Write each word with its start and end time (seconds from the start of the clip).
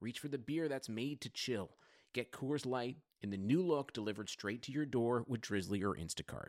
reach 0.00 0.18
for 0.18 0.28
the 0.28 0.38
beer 0.38 0.68
that's 0.68 0.88
made 0.88 1.20
to 1.20 1.28
chill. 1.30 1.70
Get 2.14 2.32
Coors 2.32 2.66
Light 2.66 2.96
in 3.20 3.30
the 3.30 3.36
new 3.36 3.62
look 3.62 3.92
delivered 3.92 4.28
straight 4.28 4.62
to 4.62 4.72
your 4.72 4.86
door 4.86 5.24
with 5.28 5.42
Drizly 5.42 5.82
or 5.82 5.94
Instacart. 5.94 6.48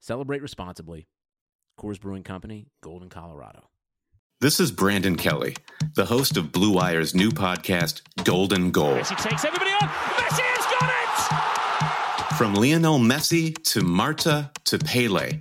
Celebrate 0.00 0.42
responsibly. 0.42 1.08
Coors 1.80 2.00
Brewing 2.00 2.22
Company, 2.22 2.68
Golden, 2.82 3.08
Colorado. 3.08 3.68
This 4.40 4.60
is 4.60 4.70
Brandon 4.70 5.16
Kelly, 5.16 5.56
the 5.94 6.04
host 6.04 6.36
of 6.36 6.52
Blue 6.52 6.72
Wire's 6.72 7.14
new 7.14 7.30
podcast, 7.30 8.02
Golden 8.24 8.70
Goal. 8.70 8.96
Messi 8.96 9.16
takes 9.16 9.44
everybody 9.44 9.70
on. 9.70 9.88
Messi 9.88 10.42
has 10.42 10.66
got 10.78 12.32
it! 12.32 12.36
From 12.36 12.54
Lionel 12.54 12.98
Messi 12.98 13.54
to 13.72 13.80
Marta 13.80 14.50
to 14.64 14.78
Pele, 14.78 15.40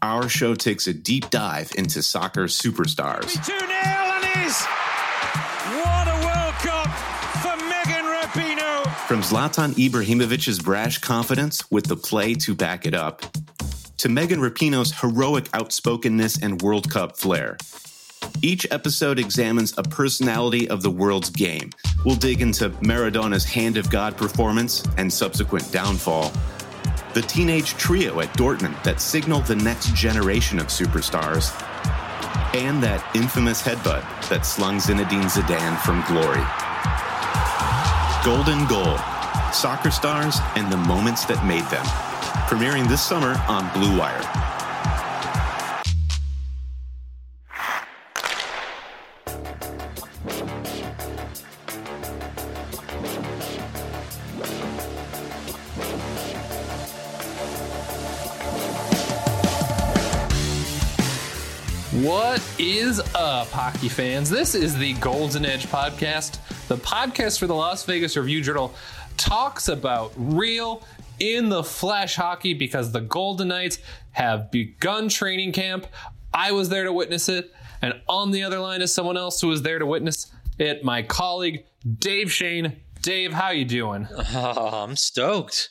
our 0.00 0.28
show 0.30 0.54
takes 0.54 0.86
a 0.86 0.94
deep 0.94 1.28
dive 1.28 1.70
into 1.76 2.02
soccer 2.02 2.44
superstars. 2.44 3.34
2 3.44 3.58
0 3.58 3.70
and 3.70 4.46
is. 4.46 4.66
From 9.10 9.22
Zlatan 9.22 9.72
Ibrahimovic's 9.72 10.60
brash 10.60 10.98
confidence 10.98 11.68
with 11.68 11.86
the 11.86 11.96
play 11.96 12.34
to 12.34 12.54
back 12.54 12.86
it 12.86 12.94
up, 12.94 13.22
to 13.96 14.08
Megan 14.08 14.38
Rapinoe's 14.38 15.00
heroic 15.00 15.46
outspokenness 15.52 16.40
and 16.40 16.62
World 16.62 16.88
Cup 16.88 17.16
flair. 17.16 17.56
Each 18.40 18.68
episode 18.70 19.18
examines 19.18 19.76
a 19.76 19.82
personality 19.82 20.70
of 20.70 20.82
the 20.82 20.92
world's 20.92 21.28
game. 21.28 21.70
We'll 22.04 22.14
dig 22.14 22.40
into 22.40 22.70
Maradona's 22.84 23.44
Hand 23.44 23.76
of 23.76 23.90
God 23.90 24.16
performance 24.16 24.84
and 24.96 25.12
subsequent 25.12 25.72
downfall, 25.72 26.30
the 27.12 27.22
teenage 27.22 27.70
trio 27.70 28.20
at 28.20 28.32
Dortmund 28.34 28.80
that 28.84 29.00
signaled 29.00 29.46
the 29.46 29.56
next 29.56 29.92
generation 29.92 30.60
of 30.60 30.68
superstars, 30.68 31.50
and 32.54 32.80
that 32.80 33.04
infamous 33.16 33.60
headbutt 33.60 34.04
that 34.28 34.46
slung 34.46 34.76
Zinedine 34.76 35.28
Zidane 35.28 35.76
from 35.80 36.04
glory. 36.06 36.69
Golden 38.22 38.66
Goal 38.66 38.98
Soccer 39.50 39.90
Stars 39.90 40.36
and 40.54 40.70
the 40.70 40.76
Moments 40.76 41.24
That 41.24 41.42
Made 41.46 41.64
Them. 41.70 41.84
Premiering 42.50 42.86
this 42.86 43.00
summer 43.00 43.42
on 43.48 43.72
Blue 43.72 43.98
Wire. 43.98 44.20
What 62.04 62.46
is 62.58 63.00
up, 63.14 63.48
hockey 63.48 63.88
fans? 63.88 64.28
This 64.28 64.54
is 64.54 64.76
the 64.76 64.92
Golden 64.94 65.46
Edge 65.46 65.66
podcast. 65.68 66.38
The 66.70 66.76
podcast 66.76 67.40
for 67.40 67.48
the 67.48 67.54
Las 67.56 67.84
Vegas 67.84 68.16
Review 68.16 68.40
Journal 68.40 68.72
talks 69.16 69.66
about 69.66 70.12
real, 70.16 70.84
in 71.18 71.48
the 71.48 71.64
flesh 71.64 72.14
hockey 72.14 72.54
because 72.54 72.92
the 72.92 73.00
Golden 73.00 73.48
Knights 73.48 73.78
have 74.12 74.52
begun 74.52 75.08
training 75.08 75.50
camp. 75.50 75.88
I 76.32 76.52
was 76.52 76.68
there 76.68 76.84
to 76.84 76.92
witness 76.92 77.28
it, 77.28 77.52
and 77.82 78.00
on 78.08 78.30
the 78.30 78.44
other 78.44 78.60
line 78.60 78.82
is 78.82 78.94
someone 78.94 79.16
else 79.16 79.40
who 79.40 79.48
was 79.48 79.62
there 79.62 79.80
to 79.80 79.84
witness 79.84 80.32
it. 80.60 80.84
My 80.84 81.02
colleague 81.02 81.64
Dave 81.98 82.30
Schoen. 82.30 82.76
Dave, 83.02 83.32
how 83.32 83.50
you 83.50 83.64
doing? 83.64 84.06
Oh, 84.32 84.84
I'm 84.84 84.94
stoked. 84.94 85.70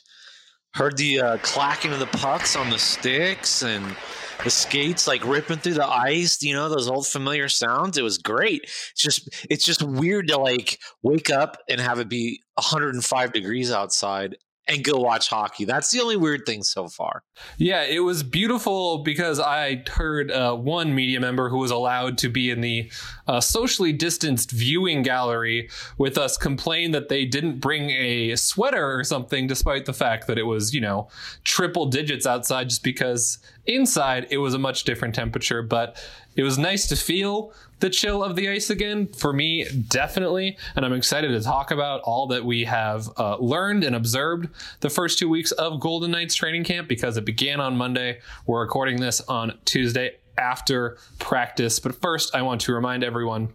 Heard 0.74 0.98
the 0.98 1.18
uh, 1.22 1.38
clacking 1.38 1.94
of 1.94 1.98
the 1.98 2.08
pucks 2.08 2.56
on 2.56 2.68
the 2.68 2.78
sticks 2.78 3.62
and 3.62 3.96
the 4.44 4.50
skates 4.50 5.06
like 5.06 5.24
ripping 5.24 5.58
through 5.58 5.74
the 5.74 5.86
ice. 5.86 6.42
You 6.42 6.54
know 6.54 6.68
those 6.68 6.88
old 6.88 7.06
familiar 7.06 7.48
sounds. 7.48 7.98
It 7.98 8.02
was 8.02 8.18
great. 8.18 8.62
It's 8.62 9.02
just 9.02 9.46
it's 9.50 9.64
just 9.64 9.82
weird 9.82 10.28
to 10.28 10.38
like 10.38 10.78
wake 11.02 11.30
up 11.30 11.58
and 11.68 11.80
have 11.80 11.98
it 11.98 12.08
be 12.08 12.42
105 12.54 13.32
degrees 13.32 13.70
outside 13.70 14.36
and 14.68 14.84
go 14.84 14.98
watch 14.98 15.28
hockey. 15.28 15.64
That's 15.64 15.90
the 15.90 16.00
only 16.00 16.16
weird 16.16 16.46
thing 16.46 16.62
so 16.62 16.88
far. 16.88 17.24
Yeah, 17.58 17.82
it 17.82 18.00
was 18.00 18.22
beautiful 18.22 18.98
because 18.98 19.40
I 19.40 19.82
heard 19.88 20.30
uh, 20.30 20.54
one 20.54 20.94
media 20.94 21.18
member 21.18 21.48
who 21.48 21.58
was 21.58 21.70
allowed 21.70 22.18
to 22.18 22.28
be 22.28 22.50
in 22.50 22.60
the 22.60 22.90
uh, 23.26 23.40
socially 23.40 23.92
distanced 23.92 24.52
viewing 24.52 25.02
gallery 25.02 25.68
with 25.98 26.16
us 26.16 26.36
complain 26.36 26.92
that 26.92 27.08
they 27.08 27.24
didn't 27.24 27.58
bring 27.58 27.90
a 27.90 28.36
sweater 28.36 28.96
or 28.96 29.02
something, 29.02 29.46
despite 29.46 29.86
the 29.86 29.92
fact 29.92 30.26
that 30.28 30.38
it 30.38 30.44
was, 30.44 30.72
you 30.72 30.80
know, 30.80 31.08
triple 31.42 31.86
digits 31.86 32.26
outside, 32.26 32.68
just 32.68 32.84
because 32.84 33.38
inside 33.66 34.26
it 34.30 34.38
was 34.38 34.54
a 34.54 34.58
much 34.58 34.84
different 34.84 35.14
temperature. 35.14 35.62
But 35.62 36.02
it 36.36 36.42
was 36.42 36.58
nice 36.58 36.86
to 36.86 36.96
feel 36.96 37.52
the 37.80 37.90
chill 37.90 38.22
of 38.22 38.36
the 38.36 38.48
ice 38.48 38.70
again 38.70 39.06
for 39.06 39.32
me 39.32 39.66
definitely 39.88 40.56
and 40.76 40.84
i'm 40.84 40.92
excited 40.92 41.28
to 41.28 41.40
talk 41.40 41.70
about 41.70 42.00
all 42.02 42.26
that 42.26 42.44
we 42.44 42.64
have 42.64 43.08
uh, 43.18 43.36
learned 43.38 43.84
and 43.84 43.96
observed 43.96 44.48
the 44.80 44.90
first 44.90 45.18
two 45.18 45.28
weeks 45.28 45.50
of 45.52 45.80
golden 45.80 46.10
knights 46.10 46.34
training 46.34 46.64
camp 46.64 46.88
because 46.88 47.16
it 47.16 47.24
began 47.24 47.60
on 47.60 47.76
monday 47.76 48.18
we're 48.46 48.60
recording 48.60 49.00
this 49.00 49.20
on 49.22 49.56
tuesday 49.64 50.16
after 50.38 50.98
practice 51.18 51.78
but 51.78 51.94
first 52.00 52.34
i 52.34 52.42
want 52.42 52.60
to 52.60 52.72
remind 52.72 53.02
everyone 53.04 53.52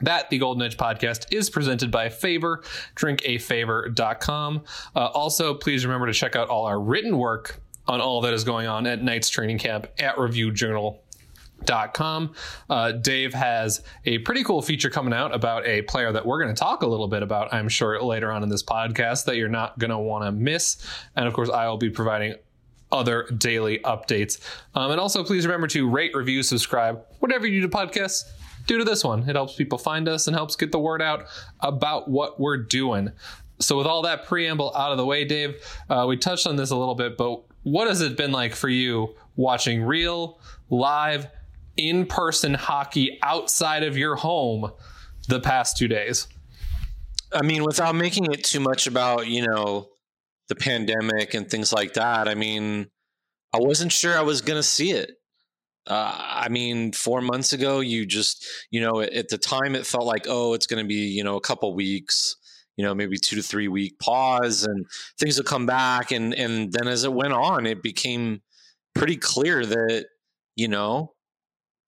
that 0.00 0.30
the 0.30 0.38
Golden 0.38 0.62
Edge 0.62 0.76
podcast 0.76 1.32
is 1.32 1.50
presented 1.50 1.90
by 1.90 2.08
Favor, 2.08 2.62
drinkafavor.com. 2.94 4.64
Uh, 4.94 5.06
also, 5.06 5.54
please 5.54 5.84
remember 5.84 6.06
to 6.06 6.12
check 6.12 6.36
out 6.36 6.48
all 6.48 6.66
our 6.66 6.78
written 6.78 7.18
work 7.18 7.60
on 7.86 8.00
all 8.00 8.20
that 8.20 8.34
is 8.34 8.44
going 8.44 8.66
on 8.66 8.86
at 8.86 9.02
Knights 9.02 9.30
Training 9.30 9.58
Camp 9.58 9.86
at 9.98 10.18
Review 10.18 10.52
Journal 10.52 11.02
Dot 11.64 11.92
com. 11.92 12.34
Uh, 12.70 12.92
Dave 12.92 13.34
has 13.34 13.82
a 14.04 14.18
pretty 14.18 14.44
cool 14.44 14.62
feature 14.62 14.90
coming 14.90 15.12
out 15.12 15.34
about 15.34 15.66
a 15.66 15.82
player 15.82 16.12
that 16.12 16.24
we're 16.24 16.40
going 16.42 16.54
to 16.54 16.58
talk 16.58 16.82
a 16.82 16.86
little 16.86 17.08
bit 17.08 17.22
about, 17.22 17.52
I'm 17.52 17.68
sure, 17.68 18.00
later 18.02 18.30
on 18.30 18.42
in 18.42 18.48
this 18.48 18.62
podcast 18.62 19.24
that 19.24 19.36
you're 19.36 19.48
not 19.48 19.78
going 19.78 19.90
to 19.90 19.98
want 19.98 20.24
to 20.24 20.32
miss. 20.32 20.76
And 21.16 21.26
of 21.26 21.34
course, 21.34 21.50
I 21.50 21.66
will 21.68 21.76
be 21.76 21.90
providing 21.90 22.36
other 22.90 23.24
daily 23.36 23.80
updates. 23.80 24.40
Um, 24.74 24.92
and 24.92 25.00
also, 25.00 25.22
please 25.24 25.46
remember 25.46 25.66
to 25.66 25.88
rate, 25.90 26.14
review, 26.14 26.42
subscribe, 26.42 27.04
whatever 27.18 27.46
you 27.46 27.60
do 27.60 27.68
to 27.68 27.76
podcasts. 27.76 28.24
Do 28.66 28.78
to 28.78 28.84
this 28.84 29.02
one. 29.02 29.28
It 29.28 29.34
helps 29.34 29.54
people 29.54 29.78
find 29.78 30.08
us 30.08 30.26
and 30.26 30.36
helps 30.36 30.54
get 30.54 30.72
the 30.72 30.78
word 30.78 31.02
out 31.02 31.26
about 31.60 32.08
what 32.08 32.38
we're 32.38 32.58
doing. 32.58 33.10
So, 33.58 33.76
with 33.76 33.86
all 33.86 34.02
that 34.02 34.26
preamble 34.26 34.74
out 34.76 34.92
of 34.92 34.98
the 34.98 35.04
way, 35.04 35.24
Dave, 35.24 35.56
uh, 35.90 36.06
we 36.08 36.16
touched 36.16 36.46
on 36.46 36.56
this 36.56 36.70
a 36.70 36.76
little 36.76 36.94
bit, 36.94 37.16
but 37.16 37.42
what 37.64 37.88
has 37.88 38.00
it 38.00 38.16
been 38.16 38.30
like 38.30 38.54
for 38.54 38.68
you 38.68 39.16
watching 39.36 39.82
real, 39.82 40.38
live, 40.70 41.26
in 41.78 42.04
person 42.04 42.54
hockey 42.54 43.18
outside 43.22 43.84
of 43.84 43.96
your 43.96 44.16
home 44.16 44.72
the 45.28 45.40
past 45.40 45.78
two 45.78 45.88
days? 45.88 46.26
I 47.32 47.42
mean, 47.42 47.64
without 47.64 47.94
making 47.94 48.32
it 48.32 48.44
too 48.44 48.60
much 48.60 48.86
about, 48.86 49.26
you 49.26 49.46
know, 49.46 49.88
the 50.48 50.54
pandemic 50.54 51.34
and 51.34 51.48
things 51.48 51.72
like 51.72 51.94
that, 51.94 52.26
I 52.26 52.34
mean, 52.34 52.88
I 53.52 53.58
wasn't 53.58 53.92
sure 53.92 54.16
I 54.16 54.22
was 54.22 54.40
going 54.40 54.58
to 54.58 54.62
see 54.62 54.92
it. 54.92 55.12
Uh, 55.86 56.14
I 56.18 56.48
mean, 56.50 56.92
four 56.92 57.22
months 57.22 57.54
ago, 57.54 57.80
you 57.80 58.04
just, 58.04 58.46
you 58.70 58.80
know, 58.80 59.00
at 59.00 59.28
the 59.28 59.38
time 59.38 59.74
it 59.74 59.86
felt 59.86 60.04
like, 60.04 60.26
oh, 60.28 60.52
it's 60.52 60.66
going 60.66 60.82
to 60.82 60.88
be, 60.88 61.06
you 61.06 61.24
know, 61.24 61.36
a 61.36 61.40
couple 61.40 61.74
weeks, 61.74 62.36
you 62.76 62.84
know, 62.84 62.94
maybe 62.94 63.16
two 63.16 63.36
to 63.36 63.42
three 63.42 63.68
week 63.68 63.98
pause 63.98 64.64
and 64.64 64.86
things 65.18 65.38
will 65.38 65.44
come 65.44 65.64
back. 65.64 66.10
And, 66.10 66.34
and 66.34 66.72
then 66.72 66.88
as 66.88 67.04
it 67.04 67.12
went 67.12 67.32
on, 67.32 67.66
it 67.66 67.82
became 67.82 68.42
pretty 68.94 69.16
clear 69.16 69.64
that, 69.64 70.06
you 70.56 70.68
know, 70.68 71.14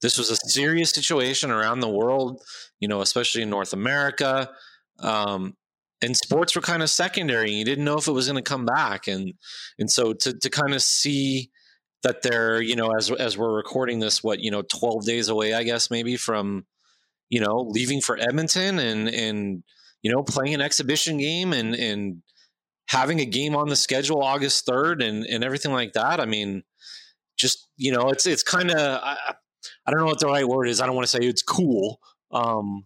this 0.02 0.19
was 0.19 0.31
a 0.31 0.37
serious 0.37 0.91
situation 0.91 1.50
around 1.50 1.81
the 1.81 1.88
world, 1.88 2.43
you 2.79 2.88
know, 2.88 3.00
especially 3.00 3.43
in 3.43 3.50
North 3.50 3.73
America. 3.73 4.50
Um, 4.99 5.56
and 6.02 6.17
sports 6.17 6.55
were 6.55 6.62
kind 6.62 6.82
of 6.82 6.91
secondary. 6.91 7.52
You 7.52 7.64
didn't 7.64 7.85
know 7.85 7.99
if 7.99 8.08
it 8.08 8.12
was 8.12 8.26
going 8.26 8.43
to 8.43 8.49
come 8.49 8.64
back, 8.64 9.06
and 9.06 9.35
and 9.79 9.91
so 9.91 10.12
to 10.14 10.32
to 10.32 10.50
kind 10.50 10.75
of 10.75 10.82
see 10.82 11.50
that 12.02 12.23
they're 12.23 12.61
you 12.61 12.76
know 12.76 12.93
as 12.93 13.11
as 13.11 13.37
we're 13.37 13.55
recording 13.55 14.00
this, 14.00 14.23
what 14.23 14.41
you 14.41 14.50
know, 14.50 14.62
twelve 14.62 15.05
days 15.05 15.29
away, 15.29 15.52
I 15.52 15.62
guess 15.62 15.91
maybe 15.91 16.17
from 16.17 16.64
you 17.29 17.41
know 17.41 17.67
leaving 17.69 18.00
for 18.00 18.19
Edmonton 18.19 18.79
and 18.79 19.08
and 19.08 19.62
you 20.03 20.11
know 20.11 20.23
playing 20.23 20.55
an 20.55 20.62
exhibition 20.62 21.19
game 21.19 21.53
and 21.53 21.75
and 21.75 22.23
having 22.88 23.20
a 23.20 23.26
game 23.26 23.55
on 23.55 23.69
the 23.69 23.76
schedule 23.76 24.23
August 24.23 24.64
third 24.64 25.03
and 25.03 25.26
and 25.26 25.44
everything 25.44 25.73
like 25.73 25.93
that. 25.93 26.19
I 26.19 26.25
mean, 26.25 26.62
just 27.38 27.69
you 27.76 27.93
know, 27.93 28.08
it's 28.08 28.26
it's 28.26 28.43
kind 28.43 28.70
of 28.70 29.00
I 29.90 29.92
don't 29.92 30.02
know 30.02 30.06
what 30.06 30.20
the 30.20 30.26
right 30.26 30.46
word 30.46 30.69
is. 30.69 30.81
I 30.81 30.87
don't 30.87 30.94
want 30.94 31.08
to 31.08 31.19
say 31.19 31.26
it's 31.26 31.42
cool, 31.42 32.00
um, 32.31 32.84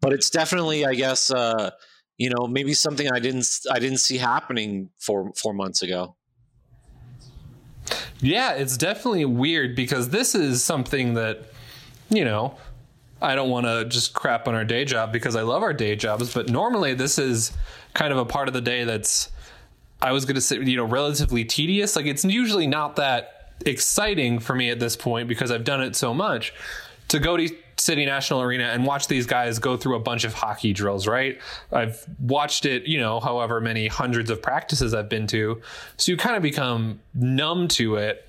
but 0.00 0.12
it's 0.12 0.30
definitely, 0.30 0.86
I 0.86 0.94
guess, 0.94 1.32
uh, 1.32 1.72
you 2.16 2.30
know, 2.30 2.46
maybe 2.46 2.74
something 2.74 3.10
I 3.10 3.18
didn't 3.18 3.48
I 3.68 3.80
didn't 3.80 3.98
see 3.98 4.16
happening 4.16 4.90
four 5.00 5.32
four 5.34 5.52
months 5.52 5.82
ago. 5.82 6.14
Yeah, 8.20 8.52
it's 8.52 8.76
definitely 8.76 9.24
weird 9.24 9.74
because 9.74 10.10
this 10.10 10.36
is 10.36 10.62
something 10.62 11.14
that, 11.14 11.50
you 12.08 12.24
know, 12.24 12.56
I 13.20 13.34
don't 13.34 13.50
want 13.50 13.66
to 13.66 13.84
just 13.86 14.14
crap 14.14 14.46
on 14.46 14.54
our 14.54 14.64
day 14.64 14.84
job 14.84 15.12
because 15.12 15.34
I 15.34 15.42
love 15.42 15.64
our 15.64 15.74
day 15.74 15.96
jobs, 15.96 16.32
but 16.32 16.48
normally 16.48 16.94
this 16.94 17.18
is 17.18 17.52
kind 17.94 18.12
of 18.12 18.18
a 18.18 18.24
part 18.24 18.46
of 18.46 18.54
the 18.54 18.60
day 18.60 18.84
that's 18.84 19.28
I 20.00 20.12
was 20.12 20.24
going 20.24 20.36
to 20.36 20.40
say, 20.40 20.60
you 20.60 20.76
know, 20.76 20.84
relatively 20.84 21.44
tedious. 21.44 21.96
Like 21.96 22.06
it's 22.06 22.24
usually 22.24 22.68
not 22.68 22.94
that 22.94 23.35
exciting 23.64 24.38
for 24.38 24.54
me 24.54 24.70
at 24.70 24.80
this 24.80 24.96
point 24.96 25.28
because 25.28 25.50
I've 25.50 25.64
done 25.64 25.82
it 25.82 25.96
so 25.96 26.12
much 26.12 26.52
to 27.08 27.18
go 27.18 27.36
to 27.36 27.48
City 27.78 28.06
National 28.06 28.42
Arena 28.42 28.64
and 28.64 28.84
watch 28.84 29.06
these 29.06 29.26
guys 29.26 29.58
go 29.58 29.76
through 29.76 29.96
a 29.96 30.00
bunch 30.00 30.24
of 30.24 30.34
hockey 30.34 30.72
drills, 30.72 31.06
right? 31.06 31.38
I've 31.70 32.04
watched 32.18 32.64
it, 32.64 32.86
you 32.86 32.98
know, 32.98 33.20
however 33.20 33.60
many 33.60 33.86
hundreds 33.86 34.30
of 34.30 34.40
practices 34.42 34.94
I've 34.94 35.08
been 35.08 35.26
to. 35.28 35.60
So 35.96 36.12
you 36.12 36.18
kind 36.18 36.36
of 36.36 36.42
become 36.42 37.00
numb 37.14 37.68
to 37.68 37.96
it. 37.96 38.26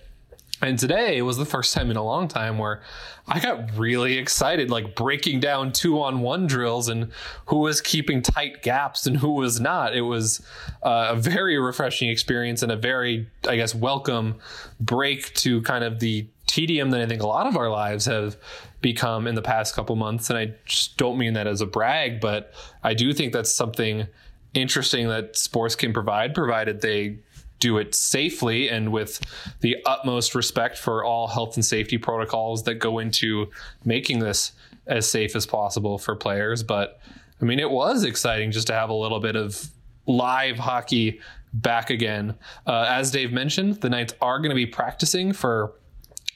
And 0.62 0.80
today 0.80 1.22
was 1.22 1.38
the 1.38 1.46
first 1.46 1.74
time 1.74 1.92
in 1.92 1.98
a 1.98 2.04
long 2.04 2.28
time 2.28 2.58
where 2.58 2.82
I 3.28 3.40
got 3.40 3.78
really 3.78 4.18
excited, 4.18 4.72
like 4.72 4.96
breaking 4.96 5.40
down 5.40 5.72
two 5.72 6.02
on 6.02 6.22
one 6.22 6.48
drills 6.48 6.88
and 6.88 7.12
who 7.46 7.58
was 7.58 7.80
keeping 7.80 8.24
tight 8.24 8.64
gaps 8.64 9.06
and 9.06 9.18
who 9.18 9.34
was 9.34 9.60
not. 9.60 9.96
It 9.96 10.02
was 10.02 10.42
uh, 10.82 11.10
a 11.12 11.16
very 11.16 11.60
refreshing 11.60 12.10
experience 12.10 12.64
and 12.64 12.72
a 12.72 12.76
very, 12.76 13.30
I 13.48 13.56
guess, 13.56 13.76
welcome 13.76 14.40
break 14.80 15.34
to 15.36 15.62
kind 15.62 15.84
of 15.84 16.00
the 16.00 16.28
tedium 16.48 16.90
that 16.90 17.02
I 17.02 17.06
think 17.06 17.22
a 17.22 17.28
lot 17.28 17.46
of 17.46 17.56
our 17.56 17.70
lives 17.70 18.06
have 18.06 18.36
become 18.82 19.28
in 19.28 19.36
the 19.36 19.42
past 19.44 19.76
couple 19.76 19.96
months. 19.96 20.30
And 20.30 20.40
I 20.40 20.54
just 20.66 20.98
don't 20.98 21.20
mean 21.20 21.34
that 21.34 21.46
as 21.46 21.62
a 21.62 21.68
brag, 21.68 22.20
but 22.20 22.52
I 22.84 22.96
do 22.96 23.14
think 23.14 23.32
that's 23.32 23.54
something 23.54 24.08
interesting 24.54 25.08
that 25.10 25.36
sports 25.38 25.76
can 25.76 25.94
provide, 25.94 26.34
provided 26.34 26.82
they 26.82 27.20
do 27.60 27.78
it 27.78 27.96
safely 27.96 28.70
and 28.70 28.92
with 28.92 29.20
the 29.62 29.78
utmost 29.86 30.36
respect 30.36 30.78
for 30.78 31.04
all 31.04 31.28
health 31.28 31.56
and 31.56 31.66
safety 31.66 31.98
protocols 31.98 32.64
that 32.64 32.76
go 32.76 33.00
into 33.00 33.48
making 33.84 34.20
this 34.20 34.52
as 34.86 35.10
safe 35.10 35.36
as 35.36 35.46
possible 35.46 35.98
for 35.98 36.16
players. 36.16 36.64
But 36.64 37.00
I 37.42 37.46
mean, 37.46 37.60
it 37.60 37.70
was 37.70 38.04
exciting 38.04 38.52
just 38.52 38.68
to 38.68 38.74
have 38.74 38.90
a 38.90 38.94
little 38.94 39.20
bit 39.20 39.36
of 39.36 39.70
live 40.06 40.58
hockey 40.58 41.20
back 41.54 41.90
again. 41.90 42.36
Uh, 42.66 42.86
as 42.88 43.12
Dave 43.12 43.32
mentioned, 43.32 43.82
the 43.82 43.90
Knights 43.90 44.14
are 44.22 44.40
going 44.40 44.50
to 44.50 44.56
be 44.56 44.66
practicing 44.66 45.34
for 45.34 45.74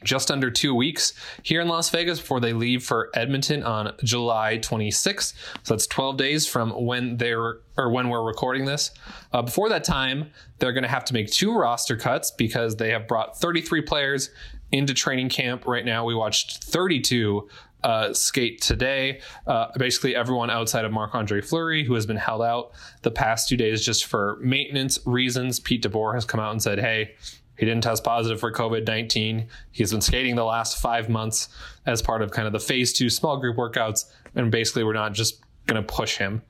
just 0.03 0.31
under 0.31 0.49
two 0.49 0.73
weeks 0.73 1.13
here 1.43 1.61
in 1.61 1.67
Las 1.67 1.89
Vegas 1.89 2.19
before 2.19 2.39
they 2.39 2.53
leave 2.53 2.83
for 2.83 3.09
Edmonton 3.13 3.63
on 3.63 3.93
July 4.03 4.57
26th. 4.57 5.33
So 5.63 5.73
that's 5.73 5.87
12 5.87 6.17
days 6.17 6.47
from 6.47 6.71
when 6.71 7.17
they're 7.17 7.59
or 7.77 7.89
when 7.91 8.09
we're 8.09 8.23
recording 8.23 8.65
this. 8.65 8.91
Uh, 9.31 9.41
before 9.41 9.69
that 9.69 9.83
time, 9.83 10.31
they're 10.59 10.73
going 10.73 10.83
to 10.83 10.89
have 10.89 11.05
to 11.05 11.13
make 11.13 11.31
two 11.31 11.55
roster 11.55 11.95
cuts 11.95 12.31
because 12.31 12.75
they 12.75 12.91
have 12.91 13.07
brought 13.07 13.39
33 13.39 13.81
players 13.81 14.29
into 14.71 14.93
training 14.93 15.29
camp. 15.29 15.65
Right 15.65 15.85
now, 15.85 16.05
we 16.05 16.15
watched 16.15 16.63
32 16.63 17.49
uh, 17.83 18.13
skate 18.13 18.61
today. 18.61 19.21
Uh, 19.47 19.67
basically, 19.77 20.15
everyone 20.15 20.49
outside 20.49 20.85
of 20.85 20.91
Marc 20.91 21.15
Andre 21.15 21.41
Fleury, 21.41 21.83
who 21.83 21.95
has 21.95 22.05
been 22.05 22.17
held 22.17 22.41
out 22.41 22.71
the 23.01 23.11
past 23.11 23.49
two 23.49 23.57
days 23.57 23.83
just 23.83 24.05
for 24.05 24.37
maintenance 24.41 24.99
reasons. 25.05 25.59
Pete 25.59 25.83
DeBoer 25.83 26.13
has 26.13 26.25
come 26.25 26.39
out 26.39 26.51
and 26.51 26.61
said, 26.61 26.79
hey, 26.79 27.15
he 27.61 27.67
didn't 27.67 27.83
test 27.83 28.03
positive 28.03 28.39
for 28.39 28.51
COVID 28.51 28.87
19. 28.87 29.47
He's 29.71 29.91
been 29.91 30.01
skating 30.01 30.35
the 30.35 30.43
last 30.43 30.81
five 30.81 31.09
months 31.09 31.49
as 31.85 32.01
part 32.01 32.23
of 32.23 32.31
kind 32.31 32.47
of 32.47 32.53
the 32.53 32.59
phase 32.59 32.91
two 32.91 33.07
small 33.07 33.37
group 33.37 33.55
workouts. 33.55 34.05
And 34.33 34.51
basically, 34.51 34.83
we're 34.83 34.93
not 34.93 35.13
just 35.13 35.43
going 35.67 35.79
to 35.79 35.87
push 35.87 36.17
him. 36.17 36.41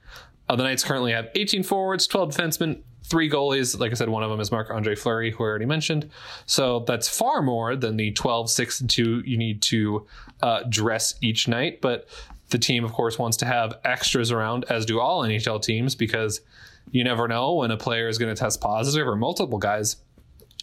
Uh, 0.47 0.55
the 0.55 0.63
Knights 0.63 0.85
currently 0.85 1.11
have 1.11 1.27
18 1.35 1.63
forwards, 1.63 2.07
12 2.07 2.33
defensemen, 2.33 2.81
three 3.03 3.29
goalies. 3.29 3.77
Like 3.77 3.91
I 3.91 3.95
said, 3.95 4.07
one 4.07 4.23
of 4.23 4.29
them 4.29 4.39
is 4.39 4.53
Marc 4.53 4.69
Andre 4.69 4.95
Fleury, 4.95 5.31
who 5.31 5.43
I 5.43 5.47
already 5.47 5.65
mentioned. 5.65 6.09
So 6.45 6.85
that's 6.87 7.09
far 7.09 7.41
more 7.41 7.75
than 7.75 7.97
the 7.97 8.11
12, 8.11 8.49
6, 8.49 8.79
and 8.79 8.89
2 8.89 9.23
you 9.25 9.37
need 9.37 9.61
to 9.63 10.07
uh, 10.41 10.63
dress 10.69 11.15
each 11.19 11.45
night. 11.45 11.81
But 11.81 12.07
the 12.51 12.57
team, 12.57 12.85
of 12.85 12.93
course, 12.93 13.19
wants 13.19 13.35
to 13.37 13.45
have 13.45 13.73
extras 13.83 14.31
around, 14.31 14.63
as 14.69 14.85
do 14.85 15.01
all 15.01 15.23
NHL 15.23 15.61
teams, 15.61 15.93
because 15.93 16.39
you 16.89 17.03
never 17.03 17.27
know 17.27 17.55
when 17.55 17.71
a 17.71 17.77
player 17.77 18.07
is 18.07 18.17
going 18.17 18.33
to 18.33 18.39
test 18.39 18.61
positive 18.61 19.05
or 19.05 19.17
multiple 19.17 19.57
guys 19.57 19.97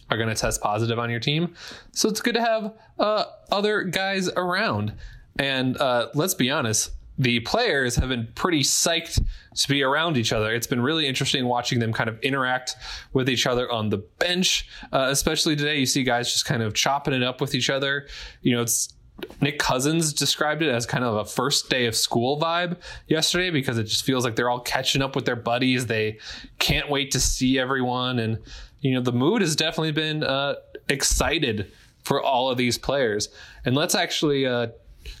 are 0.09 0.17
going 0.17 0.29
to 0.29 0.35
test 0.35 0.61
positive 0.61 0.99
on 0.99 1.09
your 1.09 1.19
team. 1.19 1.53
So 1.91 2.09
it's 2.09 2.21
good 2.21 2.35
to 2.35 2.41
have 2.41 2.73
uh, 2.97 3.25
other 3.51 3.83
guys 3.83 4.29
around. 4.29 4.93
And 5.37 5.77
uh, 5.77 6.09
let's 6.13 6.33
be 6.33 6.49
honest, 6.49 6.91
the 7.17 7.41
players 7.41 7.97
have 7.97 8.09
been 8.09 8.27
pretty 8.33 8.61
psyched 8.61 9.21
to 9.53 9.67
be 9.67 9.83
around 9.83 10.17
each 10.17 10.31
other. 10.31 10.53
It's 10.53 10.67
been 10.67 10.81
really 10.81 11.05
interesting 11.05 11.45
watching 11.45 11.79
them 11.79 11.91
kind 11.91 12.09
of 12.09 12.17
interact 12.21 12.75
with 13.11 13.29
each 13.29 13.45
other 13.45 13.69
on 13.69 13.89
the 13.89 13.97
bench, 13.97 14.69
uh, 14.93 15.07
especially 15.09 15.57
today. 15.57 15.77
You 15.79 15.85
see 15.85 16.03
guys 16.03 16.31
just 16.31 16.45
kind 16.45 16.63
of 16.63 16.73
chopping 16.73 17.13
it 17.13 17.21
up 17.21 17.41
with 17.41 17.53
each 17.53 17.69
other. 17.69 18.07
You 18.41 18.55
know, 18.55 18.61
it's 18.61 18.93
Nick 19.41 19.59
Cousins 19.59 20.13
described 20.13 20.61
it 20.61 20.69
as 20.69 20.85
kind 20.85 21.03
of 21.03 21.15
a 21.15 21.25
first 21.25 21.69
day 21.69 21.85
of 21.87 21.95
school 21.95 22.39
vibe 22.39 22.77
yesterday 23.07 23.49
because 23.49 23.77
it 23.77 23.83
just 23.83 24.05
feels 24.05 24.23
like 24.23 24.37
they're 24.37 24.49
all 24.49 24.61
catching 24.61 25.01
up 25.01 25.13
with 25.13 25.25
their 25.25 25.35
buddies. 25.35 25.85
They 25.85 26.19
can't 26.57 26.89
wait 26.89 27.11
to 27.11 27.19
see 27.19 27.59
everyone. 27.59 28.19
And 28.19 28.39
you 28.81 28.93
know, 28.93 29.01
the 29.01 29.11
mood 29.11 29.41
has 29.41 29.55
definitely 29.55 29.91
been 29.91 30.23
uh, 30.23 30.55
excited 30.87 31.71
for 32.03 32.21
all 32.21 32.49
of 32.49 32.57
these 32.57 32.77
players. 32.77 33.29
And 33.65 33.75
let's 33.75 33.95
actually 33.95 34.45
uh, 34.45 34.67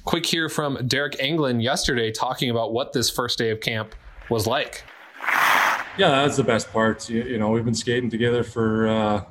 quick 0.05 0.25
hear 0.25 0.49
from 0.49 0.77
Deryk 0.77 1.19
Engelland 1.19 1.61
yesterday 1.61 2.11
talking 2.11 2.49
about 2.49 2.73
what 2.73 2.93
this 2.93 3.09
first 3.09 3.37
day 3.37 3.49
of 3.49 3.59
camp 3.59 3.95
was 4.29 4.47
like. 4.47 4.83
Yeah, 5.97 6.23
that's 6.23 6.37
the 6.37 6.43
best 6.43 6.71
part. 6.71 7.09
You, 7.09 7.23
you 7.23 7.37
know, 7.37 7.49
we've 7.49 7.65
been 7.65 7.75
skating 7.75 8.09
together 8.09 8.43
for 8.43 8.87
uh, 8.87 9.23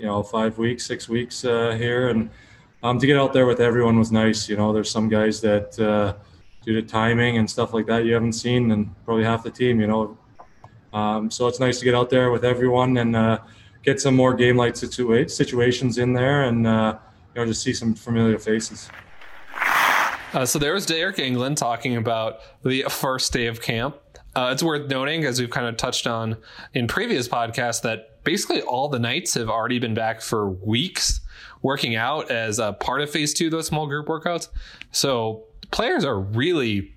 you 0.00 0.06
know 0.06 0.22
five 0.22 0.58
weeks, 0.58 0.84
six 0.84 1.08
weeks 1.08 1.44
uh, 1.44 1.76
here, 1.78 2.08
and 2.08 2.30
um, 2.82 2.98
to 2.98 3.06
get 3.06 3.16
out 3.16 3.32
there 3.32 3.46
with 3.46 3.60
everyone 3.60 3.98
was 3.98 4.10
nice. 4.10 4.48
You 4.48 4.56
know, 4.56 4.72
there's 4.72 4.90
some 4.90 5.08
guys 5.08 5.40
that 5.42 5.78
uh, 5.78 6.14
due 6.64 6.74
to 6.74 6.82
timing 6.82 7.38
and 7.38 7.48
stuff 7.48 7.72
like 7.72 7.86
that 7.86 8.04
you 8.04 8.14
haven't 8.14 8.32
seen, 8.32 8.72
and 8.72 8.92
probably 9.04 9.22
half 9.22 9.44
the 9.44 9.50
team. 9.50 9.80
You 9.80 9.86
know, 9.86 10.18
um, 10.92 11.30
so 11.30 11.46
it's 11.46 11.60
nice 11.60 11.78
to 11.78 11.84
get 11.84 11.94
out 11.94 12.10
there 12.10 12.32
with 12.32 12.44
everyone 12.44 12.96
and 12.96 13.14
uh, 13.14 13.38
get 13.82 14.00
some 14.00 14.14
more 14.14 14.34
game 14.34 14.56
like 14.56 14.74
situa- 14.74 15.30
situations 15.30 15.98
in 15.98 16.12
there 16.12 16.44
and 16.44 16.66
uh, 16.66 16.98
you 17.34 17.40
know 17.40 17.46
just 17.46 17.62
see 17.62 17.72
some 17.72 17.94
familiar 17.94 18.38
faces. 18.38 18.90
Uh, 20.34 20.44
so 20.44 20.58
there 20.58 20.74
was 20.74 20.86
Deryk 20.86 21.16
Engelland 21.16 21.56
talking 21.56 21.96
about 21.96 22.40
the 22.62 22.84
first 22.90 23.32
day 23.32 23.46
of 23.46 23.62
camp. 23.62 23.96
Uh, 24.36 24.50
it's 24.52 24.62
worth 24.62 24.88
noting, 24.90 25.24
as 25.24 25.40
we've 25.40 25.50
kind 25.50 25.66
of 25.66 25.76
touched 25.76 26.06
on 26.06 26.36
in 26.74 26.86
previous 26.86 27.26
podcasts, 27.26 27.82
that 27.82 28.22
basically 28.24 28.60
all 28.60 28.88
the 28.88 28.98
Knights 28.98 29.34
have 29.34 29.48
already 29.48 29.78
been 29.78 29.94
back 29.94 30.20
for 30.20 30.50
weeks 30.50 31.20
working 31.62 31.96
out 31.96 32.30
as 32.30 32.58
a 32.58 32.74
part 32.74 33.00
of 33.00 33.10
phase 33.10 33.32
two, 33.32 33.50
those 33.50 33.66
small 33.66 33.86
group 33.86 34.06
workouts. 34.06 34.48
So 34.92 35.44
players 35.70 36.04
are 36.04 36.20
really 36.20 36.94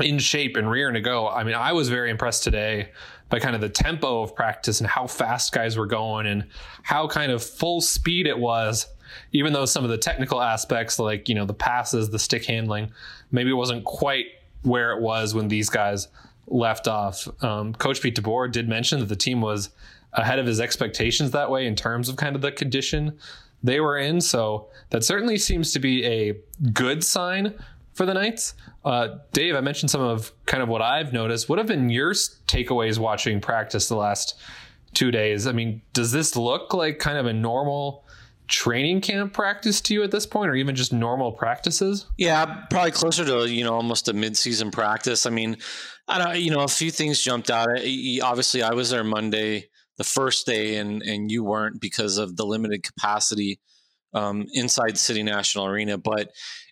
in 0.00 0.18
shape 0.18 0.56
and 0.56 0.70
rearing 0.70 0.94
to 0.94 1.00
go. 1.00 1.28
I 1.28 1.44
mean, 1.44 1.54
I 1.54 1.72
was 1.72 1.88
very 1.88 2.10
impressed 2.10 2.44
today 2.44 2.90
by 3.30 3.38
kind 3.38 3.54
of 3.54 3.60
the 3.60 3.68
tempo 3.68 4.22
of 4.22 4.34
practice 4.34 4.80
and 4.80 4.88
how 4.88 5.06
fast 5.06 5.52
guys 5.52 5.76
were 5.76 5.86
going 5.86 6.26
and 6.26 6.46
how 6.82 7.06
kind 7.06 7.32
of 7.32 7.42
full 7.42 7.80
speed 7.80 8.26
it 8.26 8.38
was 8.38 8.86
even 9.32 9.52
though 9.52 9.64
some 9.64 9.84
of 9.84 9.90
the 9.90 9.98
technical 9.98 10.42
aspects 10.42 10.98
like 10.98 11.28
you 11.28 11.34
know 11.34 11.46
the 11.46 11.54
passes 11.54 12.10
the 12.10 12.18
stick 12.18 12.44
handling 12.44 12.90
maybe 13.30 13.52
wasn't 13.52 13.84
quite 13.84 14.26
where 14.62 14.92
it 14.92 15.00
was 15.00 15.34
when 15.34 15.48
these 15.48 15.70
guys 15.70 16.08
left 16.48 16.88
off 16.88 17.28
um, 17.42 17.72
coach 17.74 18.02
pete 18.02 18.16
deboer 18.16 18.50
did 18.50 18.68
mention 18.68 19.00
that 19.00 19.08
the 19.08 19.16
team 19.16 19.40
was 19.40 19.70
ahead 20.14 20.38
of 20.38 20.46
his 20.46 20.60
expectations 20.60 21.30
that 21.30 21.50
way 21.50 21.66
in 21.66 21.74
terms 21.74 22.08
of 22.08 22.16
kind 22.16 22.34
of 22.34 22.42
the 22.42 22.52
condition 22.52 23.16
they 23.62 23.78
were 23.80 23.96
in 23.96 24.20
so 24.20 24.68
that 24.90 25.04
certainly 25.04 25.38
seems 25.38 25.72
to 25.72 25.78
be 25.78 26.04
a 26.04 26.34
good 26.72 27.04
sign 27.04 27.54
for 27.94 28.06
the 28.06 28.14
Knights. 28.14 28.54
Uh, 28.84 29.18
Dave, 29.32 29.54
I 29.54 29.60
mentioned 29.60 29.90
some 29.90 30.00
of 30.00 30.32
kind 30.46 30.62
of 30.62 30.68
what 30.68 30.82
I've 30.82 31.12
noticed. 31.12 31.48
What 31.48 31.58
have 31.58 31.66
been 31.66 31.90
your 31.90 32.12
takeaways 32.12 32.98
watching 32.98 33.40
practice 33.40 33.88
the 33.88 33.96
last 33.96 34.38
two 34.94 35.10
days? 35.10 35.46
I 35.46 35.52
mean, 35.52 35.82
does 35.92 36.12
this 36.12 36.36
look 36.36 36.72
like 36.72 36.98
kind 36.98 37.18
of 37.18 37.26
a 37.26 37.32
normal 37.32 38.06
training 38.50 39.00
camp 39.00 39.32
practice 39.32 39.80
to 39.80 39.94
you 39.94 40.02
at 40.02 40.10
this 40.10 40.26
point, 40.26 40.50
or 40.50 40.54
even 40.54 40.74
just 40.74 40.92
normal 40.92 41.32
practices? 41.32 42.06
Yeah, 42.18 42.64
probably 42.70 42.90
closer 42.90 43.24
to 43.24 43.48
you 43.48 43.64
know 43.64 43.74
almost 43.74 44.08
a 44.08 44.14
midseason 44.14 44.72
practice. 44.72 45.26
I 45.26 45.30
mean, 45.30 45.56
I 46.08 46.18
don't, 46.18 46.40
you 46.40 46.50
know, 46.50 46.60
a 46.60 46.68
few 46.68 46.90
things 46.90 47.22
jumped 47.22 47.50
out. 47.50 47.68
Obviously, 48.22 48.62
I 48.62 48.74
was 48.74 48.90
there 48.90 49.04
Monday, 49.04 49.68
the 49.96 50.04
first 50.04 50.46
day, 50.46 50.76
and 50.76 51.02
and 51.02 51.30
you 51.30 51.44
weren't 51.44 51.80
because 51.80 52.18
of 52.18 52.36
the 52.36 52.44
limited 52.44 52.82
capacity 52.82 53.60
um, 54.12 54.46
inside 54.52 54.98
City 54.98 55.22
National 55.22 55.66
Arena. 55.66 55.96
But 55.96 56.30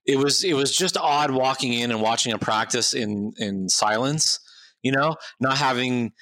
it 0.08 0.16
was 0.16 0.42
it 0.42 0.54
was 0.54 0.74
just 0.74 0.96
odd 0.96 1.30
walking 1.30 1.74
in 1.74 1.90
and 1.90 2.00
watching 2.00 2.32
a 2.32 2.38
practice 2.38 2.94
in 2.94 3.32
in 3.36 3.68
silence. 3.68 4.40
You 4.82 4.92
know, 4.92 5.16
not 5.38 5.58
having 5.58 6.12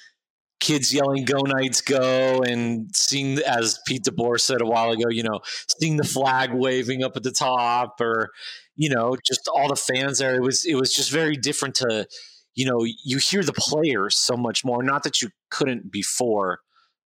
kids 0.59 0.93
yelling 0.93 1.25
"Go 1.25 1.39
Knights, 1.41 1.83
go!" 1.83 2.43
and 2.43 2.91
seeing, 2.95 3.39
as 3.39 3.79
Pete 3.87 4.03
DeBoer 4.03 4.41
said 4.41 4.61
a 4.61 4.67
while 4.67 4.91
ago, 4.91 5.09
you 5.09 5.23
know, 5.23 5.41
seeing 5.79 5.97
the 5.97 6.05
flag 6.05 6.53
waving 6.53 7.05
up 7.05 7.17
at 7.17 7.23
the 7.23 7.31
top, 7.31 8.01
or 8.01 8.31
you 8.75 8.91
know, 8.91 9.17
just 9.25 9.49
all 9.49 9.69
the 9.69 9.77
fans 9.77 10.19
there. 10.19 10.35
It 10.35 10.43
was 10.43 10.65
it 10.65 10.75
was 10.75 10.93
just 10.93 11.13
very 11.13 11.37
different 11.37 11.77
to 11.77 12.09
you 12.57 12.65
know, 12.65 12.85
you 13.05 13.19
hear 13.19 13.43
the 13.45 13.53
players 13.53 14.17
so 14.17 14.37
much 14.37 14.65
more. 14.65 14.83
Not 14.83 15.05
that 15.05 15.21
you 15.21 15.29
couldn't 15.51 15.93
before, 15.93 16.61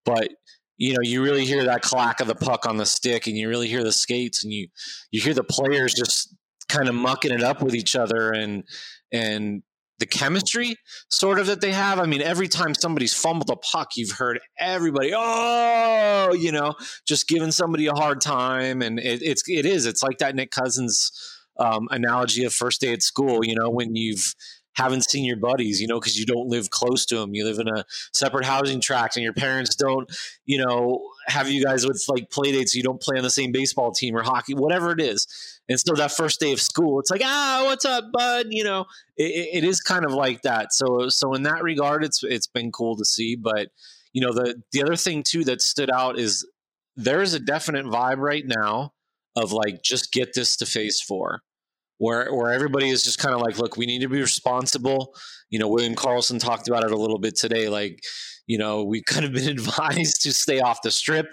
but 0.07 0.31
you 0.79 0.95
know, 0.95 1.01
you 1.03 1.23
really 1.23 1.45
hear 1.45 1.65
that 1.65 1.83
clack 1.83 2.21
of 2.21 2.29
the 2.29 2.35
puck 2.35 2.65
on 2.65 2.79
the 2.79 2.87
stick, 2.87 3.27
and 3.27 3.37
you 3.37 3.49
really 3.49 3.69
hear 3.69 3.85
the 3.85 3.93
skates, 3.93 4.43
and 4.45 4.53
you 4.53 4.69
you 5.11 5.21
hear 5.21 5.35
the 5.35 5.45
players 5.45 5.93
just 5.93 6.35
kind 6.71 6.89
of 6.89 6.95
mucking 6.95 7.33
it 7.33 7.43
up 7.43 7.63
with 7.63 7.75
each 7.75 7.97
other, 7.97 8.31
and 8.31 8.65
and 9.13 9.63
the 9.99 10.07
chemistry 10.07 10.77
sort 11.11 11.39
of 11.39 11.47
that 11.47 11.61
they 11.61 11.73
have. 11.73 11.99
I 12.01 12.07
mean, 12.07 12.23
every 12.23 12.49
time 12.49 12.75
somebody's 12.75 13.15
fumbled 13.15 13.51
a 13.51 13.57
puck, 13.57 13.91
you've 13.97 14.13
heard 14.13 14.41
everybody, 14.59 15.13
oh, 15.15 16.33
you 16.33 16.53
know, 16.53 16.75
just 17.07 17.29
giving 17.29 17.53
somebody 17.53 17.87
a 17.87 17.93
hard 17.93 18.21
time, 18.21 18.83
and 18.83 18.99
it, 18.99 19.23
it's 19.23 19.43
it 19.47 19.67
is 19.67 19.87
it's 19.87 20.03
like 20.03 20.19
that 20.19 20.35
Nick 20.35 20.51
Cousins 20.51 21.13
um, 21.59 21.89
analogy 21.91 22.45
of 22.45 22.53
first 22.53 22.81
day 22.81 22.93
at 22.93 23.03
school. 23.03 23.45
You 23.45 23.55
know, 23.55 23.71
when 23.71 23.95
you've 23.95 24.35
haven't 24.75 25.03
seen 25.03 25.25
your 25.25 25.37
buddies, 25.37 25.81
you 25.81 25.87
know, 25.87 25.99
because 25.99 26.19
you 26.19 26.25
don't 26.25 26.49
live 26.49 26.71
close 26.71 27.05
to 27.07 27.17
them. 27.17 27.35
You 27.35 27.45
live 27.45 27.59
in 27.59 27.69
a 27.69 27.85
separate 28.13 28.45
housing 28.45 28.81
tract, 28.81 29.17
and 29.17 29.25
your 29.25 29.33
parents 29.33 29.75
don't, 29.75 30.11
you 30.47 30.59
know, 30.59 31.03
have 31.27 31.51
you 31.51 31.63
guys 31.63 31.87
with 31.87 32.03
like 32.09 32.31
play 32.31 32.53
dates. 32.53 32.75
You 32.75 32.83
don't 32.83 33.01
play 33.01 33.17
on 33.17 33.23
the 33.23 33.31
same 33.31 33.53
baseball 33.53 33.93
team 33.93 34.17
or 34.17 34.23
hockey, 34.23 34.55
whatever 34.55 34.93
it 34.93 35.01
is. 35.01 35.61
And 35.69 35.79
so 35.79 35.95
that 35.95 36.13
first 36.13 36.41
day 36.41 36.53
of 36.53 36.61
school, 36.61 37.01
it's 37.01 37.11
like, 37.11 37.23
ah, 37.25 37.63
what's 37.67 37.85
up, 37.85 38.05
bud? 38.13 38.47
You 38.51 38.65
know, 38.65 38.87
it, 39.17 39.63
it 39.63 39.65
is 39.65 39.81
kind 39.81 40.05
of 40.05 40.13
like 40.13 40.43
that. 40.43 40.73
So, 40.73 41.09
so 41.09 41.35
in 41.35 41.43
that 41.45 41.63
regard, 41.63 42.05
it's 42.05 42.23
it's 42.23 42.47
been 42.47 42.73
cool 42.73 42.97
to 42.97 43.05
see. 43.05 43.37
But 43.37 43.69
you 44.13 44.21
know, 44.25 44.33
the 44.33 44.63
the 44.73 44.83
other 44.83 44.97
thing 44.97 45.23
too 45.23 45.45
that 45.45 45.61
stood 45.61 45.91
out 45.91 46.19
is 46.19 46.47
there 46.97 47.23
is 47.23 47.35
a 47.35 47.41
definite 47.41 47.87
vibe 47.87 48.19
right 48.19 48.45
now 48.47 48.93
of 49.37 49.53
like 49.53 49.83
just 49.83 50.13
get 50.13 50.35
this 50.35 50.57
to 50.57 50.67
phase 50.67 51.01
four 51.01 51.43
where 52.01 52.35
where 52.35 52.51
everybody 52.51 52.89
is 52.89 53.05
just 53.05 53.19
kind 53.19 53.35
of 53.35 53.43
like, 53.43 53.59
look, 53.59 53.77
we 53.77 53.85
need 53.85 54.01
to 54.01 54.09
be 54.09 54.21
responsible. 54.21 55.15
You 55.51 55.59
know, 55.59 55.69
William 55.69 55.95
Karlsson 55.95 56.41
talked 56.41 56.67
about 56.67 56.83
it 56.83 56.93
a 56.93 56.97
little 56.97 57.19
bit 57.19 57.37
today. 57.37 57.69
Like, 57.69 58.01
you 58.47 58.57
know, 58.57 58.85
we 58.85 59.03
could 59.07 59.23
have 59.23 59.35
been 59.35 59.51
advised 59.51 60.23
to 60.23 60.33
stay 60.33 60.61
off 60.61 60.81
the 60.83 60.91
strip. 60.91 61.27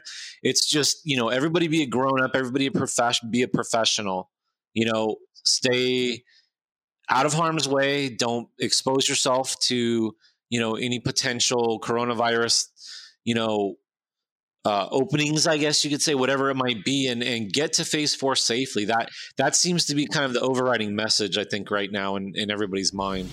It's 0.44 0.70
just, 0.70 0.98
you 1.06 1.16
know, 1.16 1.30
everybody 1.30 1.70
be 1.70 1.84
a 1.84 1.88
grown 1.88 2.22
up, 2.22 2.32
everybody 2.36 2.66
a 2.66 2.72
profession, 2.72 3.32
be 3.32 3.44
a 3.44 3.48
professional. 3.48 4.30
You 4.74 4.92
know, 4.92 5.16
stay 5.46 6.24
out 7.10 7.26
of 7.26 7.34
harm's 7.34 7.70
way. 7.70 8.10
Don't 8.10 8.50
expose 8.60 9.08
yourself 9.08 9.58
to, 9.62 10.14
you 10.50 10.60
know, 10.60 10.76
any 10.76 11.00
potential 11.00 11.80
coronavirus, 11.80 12.66
you 13.24 13.36
know, 13.36 13.76
uh, 14.66 14.88
openings, 14.92 15.48
I 15.48 15.58
guess 15.58 15.84
you 15.84 15.90
could 15.90 16.02
say, 16.02 16.16
whatever 16.16 16.50
it 16.50 16.56
might 16.56 16.84
be, 16.84 17.08
and 17.08 17.24
and 17.24 17.52
get 17.52 17.74
to 17.74 17.86
phase 17.86 18.16
four 18.16 18.36
safely. 18.36 18.86
That 18.86 19.10
that 19.38 19.56
seems 19.56 19.86
to 19.86 19.96
be 19.96 20.08
kind 20.08 20.26
of 20.26 20.34
the 20.34 20.42
overriding 20.42 20.96
message 20.96 21.38
I 21.38 21.44
think 21.44 21.72
right 21.72 21.92
now 21.92 22.16
in, 22.16 22.34
in 22.36 22.52
everybody's 22.52 22.94
mind. 22.94 23.30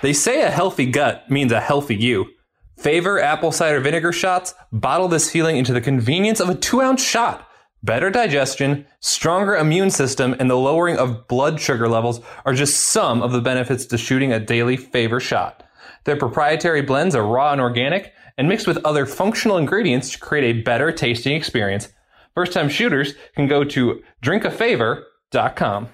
They 0.00 0.12
say 0.12 0.42
a 0.42 0.50
healthy 0.50 0.86
gut 0.86 1.28
means 1.28 1.50
a 1.50 1.60
healthy 1.60 1.96
you. 1.96 2.26
Favor 2.76 3.20
apple 3.20 3.50
cider 3.50 3.80
vinegar 3.80 4.12
shots 4.12 4.54
bottle 4.70 5.08
this 5.08 5.30
feeling 5.30 5.56
into 5.56 5.72
the 5.72 5.80
convenience 5.80 6.38
of 6.38 6.48
a 6.48 6.54
two 6.54 6.80
ounce 6.80 7.02
shot. 7.02 7.48
Better 7.82 8.10
digestion, 8.10 8.86
stronger 9.00 9.56
immune 9.56 9.90
system, 9.90 10.34
and 10.38 10.50
the 10.50 10.56
lowering 10.56 10.96
of 10.96 11.28
blood 11.28 11.60
sugar 11.60 11.88
levels 11.88 12.20
are 12.44 12.52
just 12.52 12.76
some 12.76 13.22
of 13.22 13.32
the 13.32 13.40
benefits 13.40 13.86
to 13.86 13.98
shooting 13.98 14.32
a 14.32 14.40
daily 14.40 14.76
favor 14.76 15.20
shot. 15.20 15.64
Their 16.08 16.16
proprietary 16.16 16.80
blends 16.80 17.14
are 17.14 17.22
raw 17.22 17.52
and 17.52 17.60
organic 17.60 18.14
and 18.38 18.48
mixed 18.48 18.66
with 18.66 18.78
other 18.82 19.04
functional 19.04 19.58
ingredients 19.58 20.12
to 20.12 20.18
create 20.18 20.56
a 20.56 20.62
better 20.62 20.90
tasting 20.90 21.36
experience. 21.36 21.92
First 22.34 22.54
time 22.54 22.70
shooters 22.70 23.12
can 23.36 23.46
go 23.46 23.62
to 23.64 24.02
drinkafavor.com. 24.22 25.88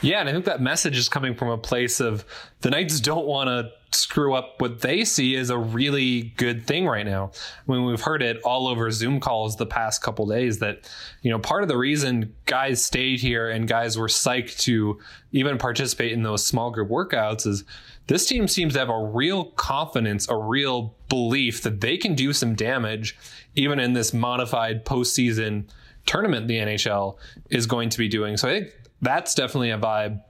Yeah, 0.00 0.18
and 0.18 0.28
I 0.28 0.32
think 0.32 0.46
that 0.46 0.60
message 0.60 0.98
is 0.98 1.08
coming 1.08 1.36
from 1.36 1.46
a 1.46 1.58
place 1.58 2.00
of 2.00 2.24
the 2.62 2.70
Knights 2.70 2.98
don't 2.98 3.26
want 3.26 3.46
to 3.46 3.70
screw 3.96 4.34
up 4.34 4.60
what 4.60 4.80
they 4.80 5.04
see 5.04 5.36
as 5.36 5.50
a 5.50 5.58
really 5.58 6.34
good 6.36 6.66
thing 6.66 6.86
right 6.86 7.06
now. 7.06 7.30
I 7.68 7.72
mean, 7.72 7.84
we've 7.84 8.00
heard 8.00 8.22
it 8.22 8.40
all 8.42 8.66
over 8.66 8.90
Zoom 8.90 9.20
calls 9.20 9.56
the 9.56 9.66
past 9.66 10.02
couple 10.02 10.26
days 10.26 10.58
that, 10.58 10.90
you 11.22 11.30
know, 11.30 11.38
part 11.38 11.62
of 11.62 11.68
the 11.68 11.76
reason 11.76 12.34
guys 12.46 12.84
stayed 12.84 13.20
here 13.20 13.48
and 13.48 13.68
guys 13.68 13.96
were 13.96 14.08
psyched 14.08 14.58
to 14.60 14.98
even 15.32 15.56
participate 15.56 16.12
in 16.12 16.22
those 16.22 16.44
small 16.44 16.70
group 16.70 16.90
workouts 16.90 17.46
is 17.46 17.64
this 18.08 18.26
team 18.26 18.48
seems 18.48 18.72
to 18.72 18.78
have 18.80 18.88
a 18.88 19.04
real 19.04 19.44
confidence, 19.44 20.28
a 20.28 20.36
real 20.36 20.94
belief 21.08 21.62
that 21.62 21.80
they 21.80 21.96
can 21.96 22.14
do 22.14 22.32
some 22.32 22.54
damage 22.54 23.16
even 23.54 23.78
in 23.78 23.92
this 23.92 24.12
modified 24.12 24.84
postseason 24.84 25.68
tournament 26.06 26.48
the 26.48 26.56
NHL 26.56 27.16
is 27.50 27.66
going 27.66 27.90
to 27.90 27.98
be 27.98 28.08
doing. 28.08 28.36
So 28.36 28.48
I 28.48 28.60
think 28.60 28.72
that's 29.02 29.34
definitely 29.34 29.70
a 29.70 29.78
vibe 29.78 30.22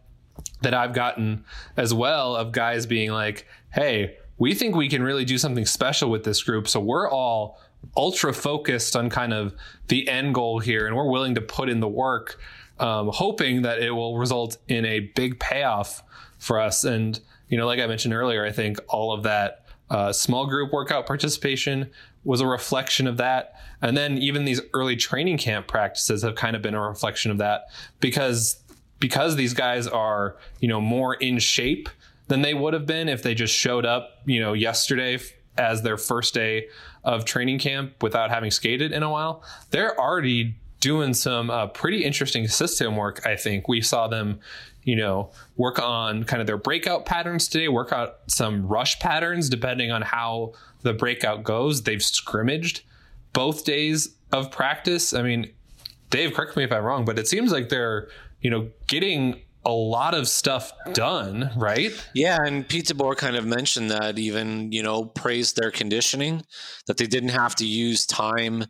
that 0.63 0.75
I've 0.75 0.93
gotten 0.93 1.45
as 1.77 1.95
well 1.95 2.35
of 2.35 2.53
guys 2.53 2.85
being 2.85 3.13
like, 3.13 3.47
hey, 3.71 4.17
we 4.39 4.55
think 4.55 4.75
we 4.75 4.89
can 4.89 5.03
really 5.03 5.25
do 5.25 5.39
something 5.39 5.67
special 5.67 6.11
with 6.11 6.25
this 6.25 6.43
group. 6.43 6.69
So 6.69 6.81
we're 6.81 7.09
all 7.09 7.61
ultra 7.97 8.33
focused 8.33 8.97
on 8.97 9.09
kind 9.09 9.33
of 9.33 9.55
the 9.87 10.09
end 10.09 10.35
goal 10.35 10.59
here, 10.59 10.87
and 10.87 10.97
we're 10.97 11.11
willing 11.11 11.37
to 11.37 11.41
put 11.41 11.69
in 11.69 11.79
the 11.79 11.89
work, 11.89 12.41
um, 12.81 13.11
hoping 13.13 13.63
that 13.63 13.81
it 13.81 13.91
will 13.91 14.19
result 14.19 14.59
in 14.67 14.85
a 14.85 15.01
big 15.01 15.39
payoff 15.39 16.03
for 16.39 16.61
us. 16.61 16.85
And, 16.85 17.21
you 17.49 17.59
know, 17.59 17.67
like 17.67 17.81
I 17.81 17.87
mentioned 17.87 18.15
earlier, 18.15 18.45
I 18.45 18.53
think 18.53 18.79
all 18.89 19.13
of 19.13 19.23
that 19.25 19.65
uh, 19.91 20.13
small 20.13 20.47
group 20.47 20.73
workout 20.73 21.07
participation 21.07 21.91
was 22.25 22.41
a 22.41 22.47
reflection 22.47 23.07
of 23.07 23.17
that. 23.17 23.55
And 23.81 23.97
then 23.97 24.19
even 24.19 24.45
these 24.45 24.61
early 24.75 24.97
training 24.97 25.39
camp 25.39 25.67
practices 25.67 26.23
have 26.23 26.35
kind 26.35 26.55
of 26.55 26.63
been 26.63 26.75
a 26.75 26.81
reflection 26.81 27.31
of 27.31 27.39
that 27.39 27.63
because 28.01 28.63
because 29.01 29.37
these 29.37 29.55
guys 29.55 29.87
are, 29.87 30.37
you 30.59 30.67
know, 30.67 30.81
more 30.81 31.15
in 31.15 31.39
shape 31.39 31.89
than 32.27 32.43
they 32.43 32.53
would 32.53 32.75
have 32.75 32.85
been 32.85 33.09
if 33.09 33.23
they 33.23 33.33
just 33.33 33.55
showed 33.55 33.87
up, 33.87 34.23
you 34.27 34.41
know, 34.41 34.53
yesterday 34.53 35.19
as 35.57 35.83
their 35.83 35.97
first 35.97 36.35
day 36.35 36.69
of 37.05 37.25
training 37.25 37.59
camp 37.59 38.03
without 38.03 38.31
having 38.31 38.51
skated 38.51 38.93
in 38.93 39.03
a 39.03 39.11
while. 39.11 39.43
They're 39.71 39.99
already 39.99 40.57
doing 40.81 41.15
some 41.15 41.51
uh, 41.51 41.67
pretty 41.69 42.05
interesting 42.05 42.47
system 42.49 42.97
work. 42.97 43.27
I 43.27 43.37
think 43.37 43.69
we 43.69 43.81
saw 43.81 44.09
them, 44.09 44.41
you 44.89 44.97
know, 44.97 45.31
work 45.59 45.79
on 45.79 46.25
kind 46.25 46.41
of 46.41 46.47
their 46.47 46.57
breakout 46.57 47.05
patterns 47.05 47.47
today, 47.47 47.69
work 47.69 47.93
out 47.93 48.21
some 48.27 48.67
rush 48.67 48.99
patterns 49.01 49.51
depending 49.51 49.91
on 49.91 50.01
how 50.01 50.55
the 50.81 50.95
breakout 50.95 51.45
goes. 51.45 51.83
They've 51.83 52.03
scrimmaged 52.03 52.81
both 53.35 53.67
days 53.67 54.17
of 54.33 54.51
practice. 54.51 55.13
I 55.13 55.21
mean, 55.21 55.53
Dave, 56.09 56.33
correct 56.33 56.57
me 56.57 56.65
if 56.65 56.73
I'm 56.73 56.83
wrong, 56.83 57.05
but 57.05 57.19
it 57.19 57.29
seems 57.29 57.53
like 57.53 57.69
they're, 57.69 58.09
you 58.41 58.49
know, 58.49 58.71
getting 58.87 59.43
a 59.67 59.71
lot 59.73 60.15
of 60.15 60.27
stuff 60.27 60.73
done, 60.95 61.51
right? 61.55 61.93
Yeah, 62.15 62.39
and 62.43 62.67
Pete 62.67 62.87
DeBoer 62.87 63.15
kind 63.19 63.37
of 63.37 63.45
mentioned 63.45 63.91
that 63.91 64.19
even, 64.19 64.73
you 64.73 64.83
know, 64.83 65.05
praised 65.05 65.57
their 65.57 65.71
conditioning, 65.71 66.47
that 66.87 66.97
they 66.97 67.07
didn't 67.07 67.29
have 67.29 67.55
to 67.57 67.67
use 67.67 68.07
time 68.07 68.65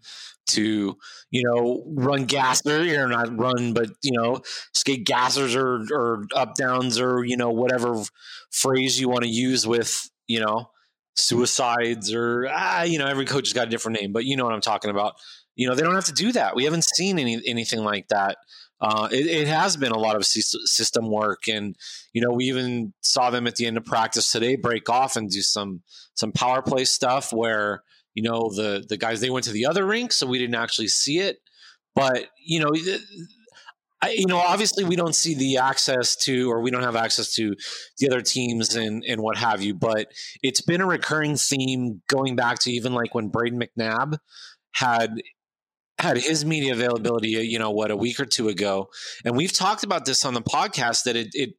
to, 0.48 0.96
you 1.30 1.42
know, 1.44 1.84
run 1.86 2.24
gasser, 2.24 3.02
or 3.02 3.08
not 3.08 3.38
run, 3.38 3.72
but, 3.72 3.90
you 4.02 4.12
know, 4.12 4.40
skate 4.74 5.06
gassers 5.06 5.56
or, 5.56 5.86
or 5.94 6.24
up 6.34 6.54
downs 6.54 7.00
or, 7.00 7.24
you 7.24 7.36
know, 7.36 7.50
whatever 7.50 8.02
phrase 8.50 9.00
you 9.00 9.08
want 9.08 9.24
to 9.24 9.30
use 9.30 9.66
with, 9.66 10.10
you 10.26 10.40
know, 10.40 10.70
suicides 11.18 12.14
or 12.14 12.48
ah, 12.50 12.82
you 12.82 12.98
know, 12.98 13.06
every 13.06 13.24
coach 13.24 13.48
has 13.48 13.52
got 13.52 13.66
a 13.66 13.70
different 13.70 14.00
name, 14.00 14.12
but 14.12 14.24
you 14.24 14.36
know 14.36 14.44
what 14.44 14.54
I'm 14.54 14.60
talking 14.60 14.90
about. 14.90 15.14
You 15.56 15.68
know, 15.68 15.74
they 15.74 15.82
don't 15.82 15.94
have 15.94 16.04
to 16.04 16.12
do 16.12 16.32
that. 16.32 16.54
We 16.54 16.64
haven't 16.64 16.84
seen 16.84 17.18
any 17.18 17.42
anything 17.44 17.80
like 17.80 18.08
that. 18.08 18.38
Uh, 18.80 19.08
it, 19.10 19.26
it, 19.26 19.48
has 19.48 19.76
been 19.76 19.90
a 19.90 19.98
lot 19.98 20.14
of 20.14 20.24
system 20.24 21.10
work, 21.10 21.48
and 21.48 21.74
you 22.12 22.22
know, 22.22 22.30
we 22.30 22.44
even 22.44 22.94
saw 23.00 23.28
them 23.28 23.48
at 23.48 23.56
the 23.56 23.66
end 23.66 23.76
of 23.76 23.84
practice 23.84 24.30
today 24.30 24.54
break 24.54 24.88
off 24.88 25.16
and 25.16 25.28
do 25.28 25.42
some 25.42 25.82
some 26.14 26.30
power 26.30 26.62
play 26.62 26.84
stuff 26.84 27.32
where 27.32 27.82
you 28.18 28.22
know 28.22 28.50
the 28.52 28.84
the 28.88 28.96
guys 28.96 29.20
they 29.20 29.30
went 29.30 29.44
to 29.44 29.52
the 29.52 29.66
other 29.66 29.86
rink, 29.86 30.10
so 30.12 30.26
we 30.26 30.38
didn't 30.38 30.56
actually 30.56 30.88
see 30.88 31.20
it. 31.20 31.38
But 31.94 32.26
you 32.44 32.58
know, 32.58 32.72
I, 34.02 34.10
you 34.10 34.26
know, 34.26 34.38
obviously 34.38 34.82
we 34.82 34.96
don't 34.96 35.14
see 35.14 35.34
the 35.36 35.58
access 35.58 36.16
to, 36.24 36.50
or 36.50 36.60
we 36.60 36.72
don't 36.72 36.82
have 36.82 36.96
access 36.96 37.32
to 37.36 37.54
the 37.98 38.08
other 38.08 38.20
teams 38.20 38.74
and 38.74 39.04
and 39.06 39.20
what 39.20 39.36
have 39.36 39.62
you. 39.62 39.72
But 39.72 40.08
it's 40.42 40.60
been 40.60 40.80
a 40.80 40.86
recurring 40.86 41.36
theme 41.36 42.02
going 42.08 42.34
back 42.34 42.58
to 42.60 42.72
even 42.72 42.92
like 42.92 43.14
when 43.14 43.30
Brayden 43.30 43.62
McNabb 43.62 44.18
had 44.72 45.14
had 46.00 46.16
his 46.16 46.44
media 46.44 46.72
availability, 46.72 47.28
you 47.28 47.60
know, 47.60 47.70
what 47.70 47.92
a 47.92 47.96
week 47.96 48.18
or 48.18 48.24
two 48.24 48.48
ago, 48.48 48.88
and 49.24 49.36
we've 49.36 49.52
talked 49.52 49.84
about 49.84 50.06
this 50.06 50.24
on 50.24 50.34
the 50.34 50.42
podcast 50.42 51.04
that 51.04 51.14
it 51.14 51.28
it 51.34 51.50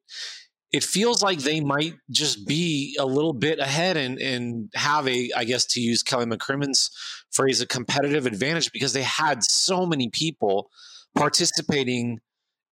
it 0.71 0.83
feels 0.83 1.23
like 1.23 1.39
they 1.39 1.61
might 1.61 1.95
just 2.11 2.47
be 2.47 2.95
a 2.99 3.05
little 3.05 3.33
bit 3.33 3.59
ahead 3.59 3.97
and 3.97 4.19
and 4.19 4.69
have 4.75 5.07
a, 5.07 5.31
I 5.35 5.43
guess, 5.43 5.65
to 5.67 5.81
use 5.81 6.03
Kelly 6.03 6.25
McCrimmon's 6.25 6.91
phrase, 7.31 7.61
a 7.61 7.67
competitive 7.67 8.25
advantage 8.25 8.71
because 8.71 8.93
they 8.93 9.03
had 9.03 9.43
so 9.43 9.85
many 9.85 10.09
people 10.09 10.69
participating 11.15 12.19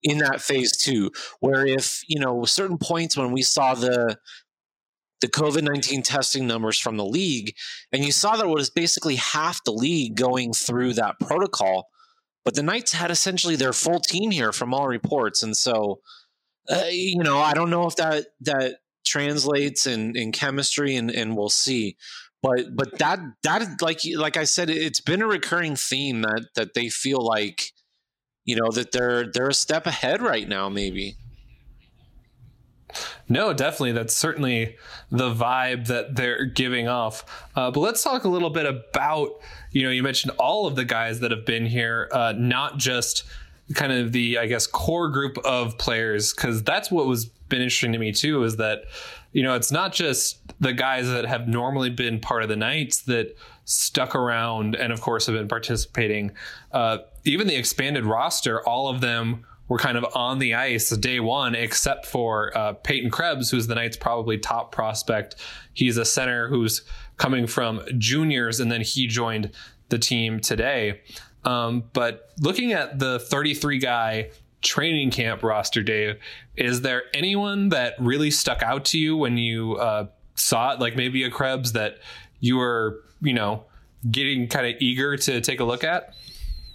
in 0.03 0.19
that 0.19 0.41
phase 0.41 0.77
two, 0.77 1.11
where 1.39 1.65
if 1.65 2.03
you 2.07 2.19
know 2.19 2.45
certain 2.45 2.77
points 2.77 3.17
when 3.17 3.31
we 3.31 3.41
saw 3.41 3.73
the 3.73 4.17
the 5.21 5.27
COVID 5.27 5.63
nineteen 5.63 6.03
testing 6.03 6.45
numbers 6.45 6.79
from 6.79 6.97
the 6.97 7.05
league, 7.05 7.55
and 7.91 8.05
you 8.05 8.11
saw 8.11 8.35
that 8.35 8.45
it 8.45 8.49
was 8.49 8.69
basically 8.69 9.15
half 9.15 9.63
the 9.63 9.71
league 9.71 10.15
going 10.15 10.53
through 10.53 10.93
that 10.93 11.19
protocol, 11.19 11.87
but 12.45 12.53
the 12.53 12.61
Knights 12.61 12.93
had 12.93 13.09
essentially 13.09 13.55
their 13.55 13.73
full 13.73 13.99
team 13.99 14.29
here 14.29 14.51
from 14.51 14.71
all 14.71 14.87
reports, 14.87 15.41
and 15.41 15.57
so 15.57 15.99
uh, 16.69 16.85
you 16.89 17.23
know, 17.23 17.39
I 17.39 17.53
don't 17.53 17.69
know 17.69 17.87
if 17.87 17.95
that 17.97 18.27
that 18.41 18.77
translates 19.05 19.87
in 19.87 20.15
in 20.15 20.31
chemistry, 20.31 20.95
and 20.95 21.09
and 21.09 21.35
we'll 21.35 21.49
see. 21.49 21.97
But 22.41 22.75
but 22.75 22.99
that 22.99 23.19
that 23.43 23.81
like 23.81 24.01
like 24.15 24.37
I 24.37 24.43
said, 24.43 24.69
it's 24.69 25.01
been 25.01 25.21
a 25.21 25.27
recurring 25.27 25.75
theme 25.75 26.21
that 26.21 26.47
that 26.55 26.73
they 26.73 26.89
feel 26.89 27.19
like, 27.19 27.73
you 28.45 28.55
know, 28.55 28.69
that 28.71 28.91
they're 28.91 29.31
they're 29.31 29.49
a 29.49 29.53
step 29.53 29.85
ahead 29.87 30.21
right 30.21 30.47
now, 30.47 30.69
maybe. 30.69 31.17
No, 33.29 33.53
definitely. 33.53 33.91
That's 33.91 34.15
certainly 34.15 34.77
the 35.11 35.33
vibe 35.33 35.87
that 35.87 36.15
they're 36.15 36.45
giving 36.45 36.87
off. 36.87 37.25
Uh, 37.55 37.71
but 37.71 37.81
let's 37.81 38.01
talk 38.03 38.23
a 38.23 38.29
little 38.29 38.49
bit 38.49 38.65
about, 38.65 39.41
you 39.71 39.83
know, 39.83 39.89
you 39.89 40.01
mentioned 40.01 40.33
all 40.39 40.65
of 40.65 40.75
the 40.75 40.85
guys 40.85 41.19
that 41.19 41.31
have 41.31 41.45
been 41.45 41.65
here, 41.65 42.09
uh, 42.13 42.33
not 42.37 42.77
just 42.77 43.23
kind 43.73 43.91
of 43.91 44.11
the, 44.11 44.37
I 44.37 44.45
guess, 44.45 44.67
core 44.67 45.09
group 45.09 45.37
of 45.39 45.77
players, 45.77 46.33
because 46.33 46.63
that's 46.63 46.89
what 46.89 47.05
was 47.05 47.25
been 47.25 47.61
interesting 47.61 47.93
to 47.93 47.97
me 47.97 48.11
too, 48.11 48.43
is 48.43 48.57
that, 48.57 48.83
you 49.31 49.43
know, 49.43 49.55
it's 49.55 49.71
not 49.71 49.93
just 49.93 50.39
the 50.61 50.73
guys 50.73 51.07
that 51.07 51.25
have 51.25 51.47
normally 51.47 51.89
been 51.89 52.19
part 52.19 52.43
of 52.43 52.49
the 52.49 52.55
Knights 52.55 53.01
that 53.03 53.35
stuck 53.65 54.15
around 54.15 54.75
and, 54.75 54.91
of 54.93 55.01
course, 55.01 55.25
have 55.25 55.35
been 55.35 55.47
participating. 55.47 56.31
Uh, 56.71 56.99
even 57.25 57.47
the 57.47 57.55
expanded 57.55 58.05
roster, 58.05 58.65
all 58.67 58.89
of 58.89 59.01
them 59.01 59.45
were 59.67 59.77
kind 59.77 59.97
of 59.97 60.05
on 60.15 60.39
the 60.39 60.53
ice 60.53 60.89
day 60.91 61.19
one, 61.19 61.53
except 61.53 62.05
for 62.05 62.57
uh, 62.57 62.73
Peyton 62.73 63.09
Krebs, 63.09 63.51
who's 63.51 63.67
the 63.67 63.75
Knights' 63.75 63.97
probably 63.97 64.37
top 64.37 64.71
prospect. 64.71 65.35
He's 65.73 65.97
a 65.97 66.05
center 66.05 66.47
who's 66.47 66.83
coming 67.17 67.47
from 67.47 67.81
juniors, 67.97 68.61
and 68.61 68.71
then 68.71 68.81
he 68.81 69.07
joined 69.07 69.51
the 69.89 69.99
team 69.99 70.39
today. 70.39 71.01
Um, 71.43 71.83
but 71.93 72.31
looking 72.39 72.73
at 72.73 72.99
the 72.99 73.19
33 73.19 73.79
guy 73.79 74.31
training 74.61 75.11
camp 75.11 75.43
roster, 75.43 75.83
Dave, 75.83 76.19
is 76.55 76.81
there 76.81 77.03
anyone 77.13 77.69
that 77.69 77.93
really 77.99 78.31
stuck 78.31 78.61
out 78.63 78.85
to 78.85 78.99
you 78.99 79.15
when 79.15 79.37
you 79.37 79.75
uh, 79.75 80.07
saw 80.35 80.73
it? 80.73 80.79
Like 80.79 80.95
maybe 80.95 81.23
a 81.23 81.31
Krebs 81.31 81.73
that 81.73 81.99
you 82.39 82.57
were, 82.57 83.01
you 83.21 83.33
know, 83.33 83.65
getting 84.09 84.47
kind 84.47 84.67
of 84.67 84.75
eager 84.81 85.17
to 85.17 85.41
take 85.41 85.59
a 85.59 85.63
look 85.63 85.83
at? 85.83 86.13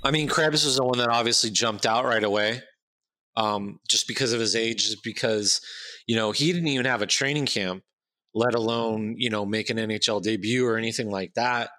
I 0.04 0.10
mean, 0.10 0.28
Krebs 0.28 0.64
was 0.64 0.76
the 0.76 0.84
one 0.84 0.98
that 0.98 1.08
obviously 1.08 1.50
jumped 1.50 1.86
out 1.86 2.04
right 2.04 2.24
away 2.24 2.62
um, 3.36 3.78
just 3.88 4.08
because 4.08 4.32
of 4.32 4.40
his 4.40 4.56
age, 4.56 4.84
just 4.84 5.02
because 5.02 5.60
you 6.06 6.16
know 6.16 6.32
he 6.32 6.52
didn't 6.52 6.68
even 6.68 6.86
have 6.86 7.02
a 7.02 7.06
training 7.06 7.46
camp, 7.46 7.82
let 8.34 8.54
alone 8.54 9.14
you 9.16 9.30
know 9.30 9.44
make 9.46 9.70
an 9.70 9.76
NHL 9.78 10.22
debut 10.22 10.66
or 10.66 10.76
anything 10.76 11.10
like 11.10 11.34
that. 11.34 11.70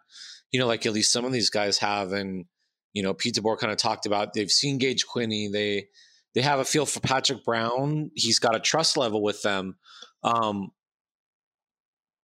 You 0.51 0.59
know, 0.59 0.67
like 0.67 0.85
at 0.85 0.93
least 0.93 1.11
some 1.11 1.25
of 1.25 1.31
these 1.31 1.49
guys 1.49 1.79
have, 1.79 2.11
and 2.13 2.45
you 2.93 3.03
know, 3.03 3.13
Pete 3.13 3.35
DeBoer 3.35 3.57
kind 3.57 3.71
of 3.71 3.77
talked 3.77 4.05
about 4.05 4.33
they've 4.33 4.51
seen 4.51 4.77
Gage 4.77 5.05
Quinney, 5.05 5.51
they 5.51 5.88
they 6.33 6.41
have 6.41 6.59
a 6.59 6.65
feel 6.65 6.85
for 6.85 7.00
Patrick 7.00 7.43
Brown. 7.43 8.12
He's 8.15 8.39
got 8.39 8.55
a 8.55 8.59
trust 8.59 8.97
level 8.97 9.21
with 9.21 9.41
them. 9.41 9.75
Um, 10.23 10.71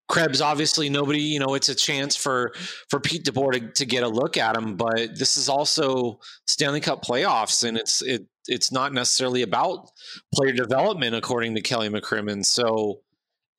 Krebs, 0.08 0.42
obviously, 0.42 0.90
nobody, 0.90 1.22
you 1.22 1.40
know, 1.40 1.54
it's 1.54 1.70
a 1.70 1.76
chance 1.76 2.16
for 2.16 2.52
for 2.90 3.00
Pete 3.00 3.26
DeBoer 3.26 3.54
to, 3.54 3.72
to 3.74 3.86
get 3.86 4.04
a 4.04 4.08
look 4.08 4.38
at 4.38 4.58
him, 4.58 4.76
but 4.76 5.18
this 5.18 5.38
is 5.38 5.48
also 5.48 6.20
Stanley 6.48 6.80
Cup 6.80 7.04
playoffs, 7.04 7.64
and 7.64 7.78
it's 7.78 8.02
it 8.02 8.26
it's 8.48 8.72
not 8.72 8.92
necessarily 8.92 9.44
about 9.44 9.92
player 10.34 10.52
development, 10.52 11.16
according 11.16 11.54
to 11.56 11.62
Kelly 11.62 11.90
McCrimmon. 11.90 12.44
So 12.44 13.02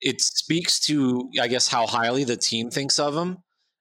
it 0.01 0.19
speaks 0.19 0.79
to, 0.81 1.29
I 1.39 1.47
guess, 1.47 1.69
how 1.69 1.87
highly 1.87 2.25
the 2.25 2.35
team 2.35 2.69
thinks 2.69 2.99
of 2.99 3.15
him 3.15 3.37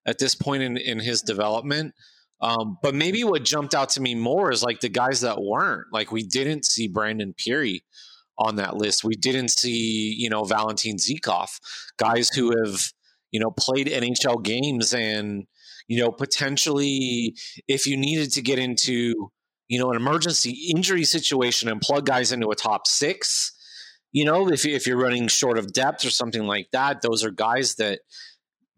at 0.07 0.19
this 0.19 0.37
point 0.37 0.63
in, 0.63 0.77
in 0.77 1.01
his 1.01 1.23
development. 1.23 1.95
Um, 2.43 2.79
but 2.83 2.95
maybe 2.95 3.23
what 3.23 3.45
jumped 3.45 3.75
out 3.75 3.91
to 3.91 4.01
me 4.01 4.15
more 4.15 4.51
is 4.51 4.63
like 4.63 4.81
the 4.81 4.89
guys 4.89 5.21
that 5.21 5.43
weren't. 5.43 5.87
Like 5.93 6.11
we 6.11 6.23
didn't 6.23 6.65
see 6.65 6.89
Brandon 6.89 7.35
Pirri 7.35 7.83
on 8.39 8.57
that 8.57 8.77
list. 8.77 9.05
We 9.05 9.15
didn't 9.15 9.51
see, 9.51 10.15
you 10.17 10.31
know, 10.31 10.45
Valentin 10.45 10.97
Zykov, 10.97 11.61
guys 11.99 12.31
who 12.31 12.55
have, 12.57 12.81
you 13.31 13.39
know, 13.39 13.51
played 13.51 13.87
NHL 13.87 14.43
games 14.43 14.95
and, 14.95 15.47
you 15.87 16.01
know, 16.01 16.11
potentially 16.11 17.37
if 17.69 17.87
you 17.87 17.97
needed 17.97 18.33
to 18.33 18.43
get 18.43 18.59
into, 18.59 19.31
you 19.69 19.79
know, 19.79 19.91
an 19.91 19.97
emergency 19.97 20.71
injury 20.75 21.05
situation 21.05 21.69
and 21.69 21.81
plug 21.81 22.07
guys 22.07 22.33
into 22.33 22.49
a 22.49 22.57
top 22.57 22.87
six, 22.87 23.53
you 24.13 24.25
know, 24.25 24.49
if, 24.49 24.65
if 24.67 24.87
you're 24.87 24.97
running 24.97 25.29
short 25.29 25.59
of 25.59 25.73
depth 25.73 26.05
or 26.05 26.11
something 26.11 26.45
like 26.45 26.69
that, 26.73 27.03
those 27.03 27.23
are 27.23 27.31
guys 27.31 27.77
that, 27.77 28.01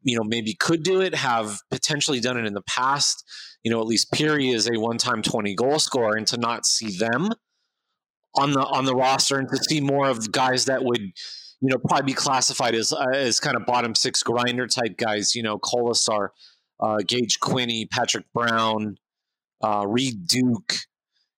you 0.02 0.16
know, 0.16 0.24
maybe 0.24 0.54
could 0.54 0.82
do 0.82 1.00
it, 1.00 1.14
have 1.14 1.60
potentially 1.70 2.20
done 2.20 2.36
it 2.36 2.44
in 2.44 2.54
the 2.54 2.62
past. 2.62 3.24
You 3.64 3.70
know, 3.70 3.80
at 3.80 3.86
least 3.86 4.10
Pirri 4.12 4.52
is 4.52 4.68
a 4.68 4.78
one 4.78 4.98
time 4.98 5.22
20 5.22 5.54
goal 5.54 5.78
scorer, 5.78 6.16
and 6.16 6.26
to 6.28 6.36
not 6.36 6.66
see 6.66 6.96
them 6.96 7.30
on 8.36 8.52
the 8.52 8.60
on 8.60 8.84
the 8.84 8.94
roster 8.94 9.38
and 9.38 9.48
to 9.48 9.56
see 9.56 9.80
more 9.80 10.08
of 10.08 10.32
guys 10.32 10.64
that 10.66 10.84
would 10.84 11.00
you 11.00 11.68
know 11.68 11.78
probably 11.78 12.06
be 12.06 12.14
classified 12.14 12.74
as 12.74 12.92
uh, 12.92 13.04
as 13.12 13.40
kind 13.40 13.56
of 13.56 13.66
bottom 13.66 13.94
six 13.94 14.22
grinder 14.22 14.66
type 14.66 14.96
guys 14.96 15.34
you 15.34 15.42
know 15.42 15.58
Kolesar, 15.58 16.28
uh, 16.80 16.98
Gage 17.06 17.40
Quinney, 17.40 17.88
Patrick 17.88 18.24
Brown, 18.32 18.96
uh, 19.62 19.84
Reid 19.86 20.26
Duke. 20.26 20.74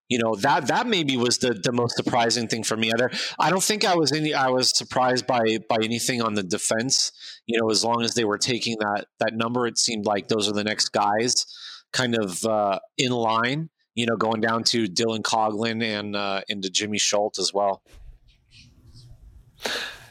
You 0.09 0.19
know 0.19 0.35
that 0.37 0.69
that 0.69 0.87
maybe 0.87 1.17
was 1.17 1.39
the, 1.39 1.55
the 1.55 1.73
most 1.73 1.97
surprising 1.97 2.47
thing 2.47 2.63
for 2.63 2.77
me. 2.77 2.93
There, 2.97 3.11
I 3.39 3.51
don't 3.51 3.63
think 3.63 3.85
I 3.85 3.97
was 3.97 4.13
any. 4.13 4.35
I 4.35 4.49
was 4.51 4.77
surprised 4.77 5.27
by 5.27 5.59
by 5.69 5.79
anything 5.83 6.23
on 6.23 6.35
the 6.35 6.43
defense. 6.43 7.11
You 7.47 7.61
know, 7.61 7.71
as 7.71 7.83
long 7.83 8.03
as 8.03 8.15
they 8.15 8.25
were 8.25 8.39
taking 8.39 8.77
that 8.81 9.07
that 9.19 9.35
number, 9.35 9.67
it 9.67 9.79
seemed 9.79 10.05
like 10.05 10.29
those 10.29 10.49
are 10.49 10.53
the 10.53 10.63
next 10.63 10.91
guys, 10.91 11.47
kind 11.95 12.15
of 12.17 12.45
uh, 12.45 12.79
in 12.99 13.13
line 13.13 13.71
you 13.95 14.07
know, 14.07 14.17
going 14.17 14.41
down 14.41 14.65
to 14.65 14.87
Dylan 14.87 15.23
Coghlan 15.23 15.83
and 15.83 16.17
uh, 16.17 16.41
into 16.49 16.69
Jimmy 16.69 16.99
Schuldt 16.99 17.39
as 17.39 17.55
well. 17.55 17.83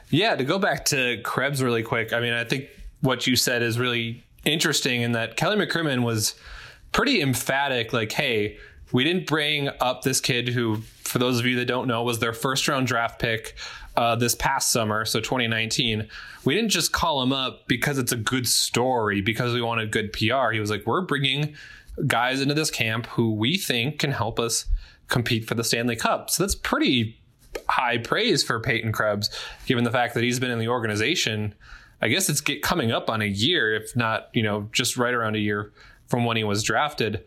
Yeah, 0.10 0.36
to 0.36 0.44
go 0.44 0.58
back 0.58 0.86
to 0.86 1.22
Krebs 1.24 1.62
really 1.62 1.84
quick. 1.84 2.14
I 2.14 2.20
mean, 2.20 2.34
I 2.34 2.44
think 2.44 2.70
what 3.02 3.28
you 3.28 3.36
said 3.36 3.62
is 3.62 3.78
really 3.78 4.24
interesting 4.46 5.02
in 5.02 5.12
that 5.14 5.36
Kelly 5.36 5.58
McCrimmon 5.58 6.04
was 6.04 6.36
pretty 6.92 7.22
emphatic. 7.22 7.94
Like, 7.94 8.12
hey, 8.12 8.58
we 8.92 9.04
didn't 9.04 9.28
bring 9.28 9.70
up 9.82 10.04
this 10.04 10.22
kid 10.22 10.50
who, 10.50 10.78
for 11.04 11.20
those 11.20 11.40
of 11.40 11.46
you 11.46 11.58
that 11.58 11.66
don't 11.66 11.88
know, 11.88 12.04
was 12.04 12.20
their 12.20 12.34
first 12.34 12.68
round 12.68 12.88
draft 12.88 13.20
pick 13.20 13.56
uh, 13.96 14.16
this 14.16 14.36
past 14.36 14.72
summer, 14.72 15.06
so 15.06 15.20
2019. 15.20 16.08
We 16.46 16.56
didn't 16.56 16.72
just 16.72 16.92
call 16.92 17.22
him 17.22 17.32
up 17.32 17.68
because 17.68 17.98
it's 17.98 18.12
a 18.12 18.18
good 18.18 18.48
story, 18.48 19.22
because 19.22 19.54
we 19.54 19.62
wanted 19.62 19.92
good 19.92 20.14
PR. 20.14 20.52
He 20.52 20.60
was 20.60 20.70
like, 20.70 20.86
we're 20.86 21.02
bringing 21.02 21.56
guys 22.08 22.42
into 22.42 22.54
this 22.54 22.72
camp 22.72 23.06
who 23.08 23.34
we 23.34 23.58
think 23.58 24.00
can 24.00 24.12
help 24.12 24.40
us 24.40 24.66
compete 25.08 25.46
for 25.46 25.56
the 25.56 25.64
Stanley 25.64 25.96
Cup. 25.96 26.30
So 26.30 26.44
that's 26.44 26.56
pretty 26.56 27.20
high 27.70 28.00
praise 28.00 28.44
for 28.44 28.60
Peyton 28.60 28.92
Krebs, 28.92 29.30
given 29.66 29.84
the 29.84 29.92
fact 29.92 30.16
that 30.16 30.24
he's 30.24 30.40
been 30.40 30.52
in 30.52 30.60
the 30.60 30.70
organization. 30.70 31.54
I 32.02 32.08
guess 32.08 32.30
it's 32.30 32.42
get, 32.42 32.62
coming 32.62 32.92
up 32.92 33.10
on 33.10 33.22
a 33.22 33.26
year, 33.26 33.74
if 33.74 33.96
not, 33.96 34.30
you 34.34 34.44
know, 34.44 34.70
just 34.72 34.98
right 34.98 35.14
around 35.14 35.36
a 35.36 35.40
year 35.40 35.72
from 36.08 36.26
when 36.26 36.36
he 36.36 36.44
was 36.44 36.64
drafted. 36.64 37.24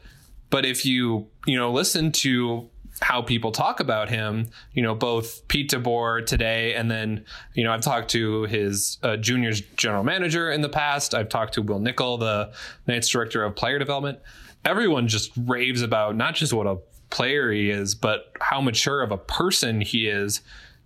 But 0.50 0.66
if 0.66 0.84
you, 0.84 1.28
you 1.46 1.56
know, 1.56 1.72
listen 1.72 2.12
to 2.12 2.68
how 3.00 3.20
people 3.20 3.52
talk 3.52 3.80
about 3.80 4.08
him, 4.08 4.48
you 4.72 4.82
know, 4.82 4.94
both 4.94 5.46
Pete 5.48 5.70
DeBoer 5.70 6.24
today, 6.24 6.74
and 6.74 6.90
then, 6.90 7.24
you 7.54 7.62
know, 7.62 7.72
I've 7.72 7.82
talked 7.82 8.10
to 8.10 8.44
his 8.44 8.98
uh, 9.02 9.16
juniors 9.16 9.60
general 9.76 10.02
manager 10.02 10.50
in 10.50 10.62
the 10.62 10.68
past. 10.68 11.14
I've 11.14 11.28
talked 11.28 11.54
to 11.54 11.62
Wil 11.62 11.78
Nichol, 11.78 12.18
the 12.18 12.52
Knights 12.86 13.08
director 13.08 13.44
of 13.44 13.54
player 13.54 13.78
development 13.78 14.18
everyone 14.66 15.06
just 15.06 15.30
raves 15.36 15.80
about 15.80 16.16
not 16.16 16.34
just 16.34 16.52
what 16.52 16.66
a 16.66 16.76
player 17.08 17.50
he 17.52 17.70
is, 17.70 17.94
but 17.94 18.32
how 18.40 18.60
mature 18.60 19.00
of 19.00 19.12
a 19.12 19.16
person 19.16 19.80
he 19.80 20.08
is. 20.08 20.42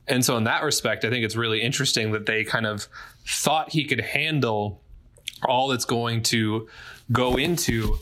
And 0.06 0.24
so, 0.24 0.36
in 0.36 0.44
that 0.44 0.62
respect, 0.62 1.04
I 1.04 1.10
think 1.10 1.24
it's 1.24 1.36
really 1.36 1.62
interesting 1.62 2.12
that 2.12 2.26
they 2.26 2.44
kind 2.44 2.66
of 2.66 2.86
thought 3.26 3.72
he 3.72 3.84
could 3.84 4.00
handle 4.00 4.82
all 5.44 5.68
that's 5.68 5.84
going 5.84 6.22
to 6.22 6.68
go 7.10 7.36
into 7.36 7.96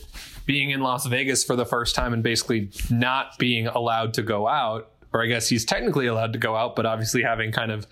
being 0.48 0.70
in 0.70 0.80
Las 0.80 1.04
Vegas 1.04 1.44
for 1.44 1.56
the 1.56 1.66
first 1.66 1.94
time 1.94 2.14
and 2.14 2.22
basically 2.22 2.70
not 2.88 3.38
being 3.38 3.66
allowed 3.66 4.14
to 4.14 4.22
go 4.22 4.48
out. 4.48 4.90
Or 5.12 5.22
I 5.22 5.26
guess 5.26 5.46
he's 5.46 5.62
technically 5.62 6.06
allowed 6.06 6.32
to 6.32 6.38
go 6.38 6.56
out, 6.56 6.74
but 6.74 6.86
obviously 6.86 7.22
having 7.22 7.52
kind 7.52 7.70
of 7.70 7.86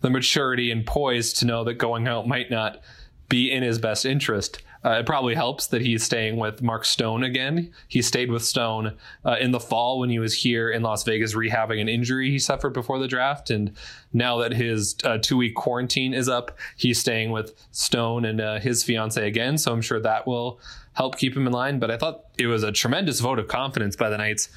the 0.00 0.10
maturity 0.10 0.72
and 0.72 0.84
poise 0.84 1.32
to 1.34 1.46
know 1.46 1.62
that 1.62 1.74
going 1.74 2.08
out 2.08 2.26
might 2.26 2.50
not 2.50 2.80
be 3.28 3.52
in 3.52 3.62
his 3.62 3.78
best 3.78 4.04
interest. 4.04 4.60
Uh, 4.84 4.92
it 4.92 5.06
probably 5.06 5.36
helps 5.36 5.68
that 5.68 5.82
he's 5.82 6.02
staying 6.02 6.36
with 6.36 6.62
Mark 6.62 6.84
Stone 6.84 7.22
again. 7.22 7.70
He 7.86 8.02
stayed 8.02 8.30
with 8.30 8.44
Stone 8.44 8.96
uh, 9.24 9.36
in 9.38 9.52
the 9.52 9.60
fall 9.60 10.00
when 10.00 10.10
he 10.10 10.18
was 10.18 10.34
here 10.34 10.68
in 10.68 10.82
Las 10.82 11.04
Vegas 11.04 11.34
rehabbing 11.34 11.80
an 11.80 11.88
injury 11.88 12.30
he 12.30 12.40
suffered 12.40 12.72
before 12.72 12.98
the 12.98 13.06
draft. 13.06 13.50
And 13.50 13.76
now 14.12 14.38
that 14.38 14.52
his 14.52 14.96
uh, 15.04 15.18
two 15.18 15.36
week 15.36 15.54
quarantine 15.54 16.12
is 16.12 16.28
up, 16.28 16.58
he's 16.76 16.98
staying 16.98 17.30
with 17.30 17.54
Stone 17.70 18.24
and 18.24 18.40
uh, 18.40 18.58
his 18.58 18.82
fiance 18.82 19.24
again. 19.24 19.58
So 19.58 19.70
I'm 19.70 19.82
sure 19.82 20.00
that 20.00 20.26
will 20.26 20.58
help 20.92 21.18
keep 21.18 21.36
him 21.36 21.46
in 21.46 21.52
line. 21.52 21.78
But 21.78 21.90
I 21.90 21.96
thought 21.96 22.24
it 22.38 22.46
was 22.46 22.62
a 22.62 22.72
tremendous 22.72 23.20
vote 23.20 23.38
of 23.38 23.48
confidence 23.48 23.96
by 23.96 24.10
the 24.10 24.18
Knights 24.18 24.48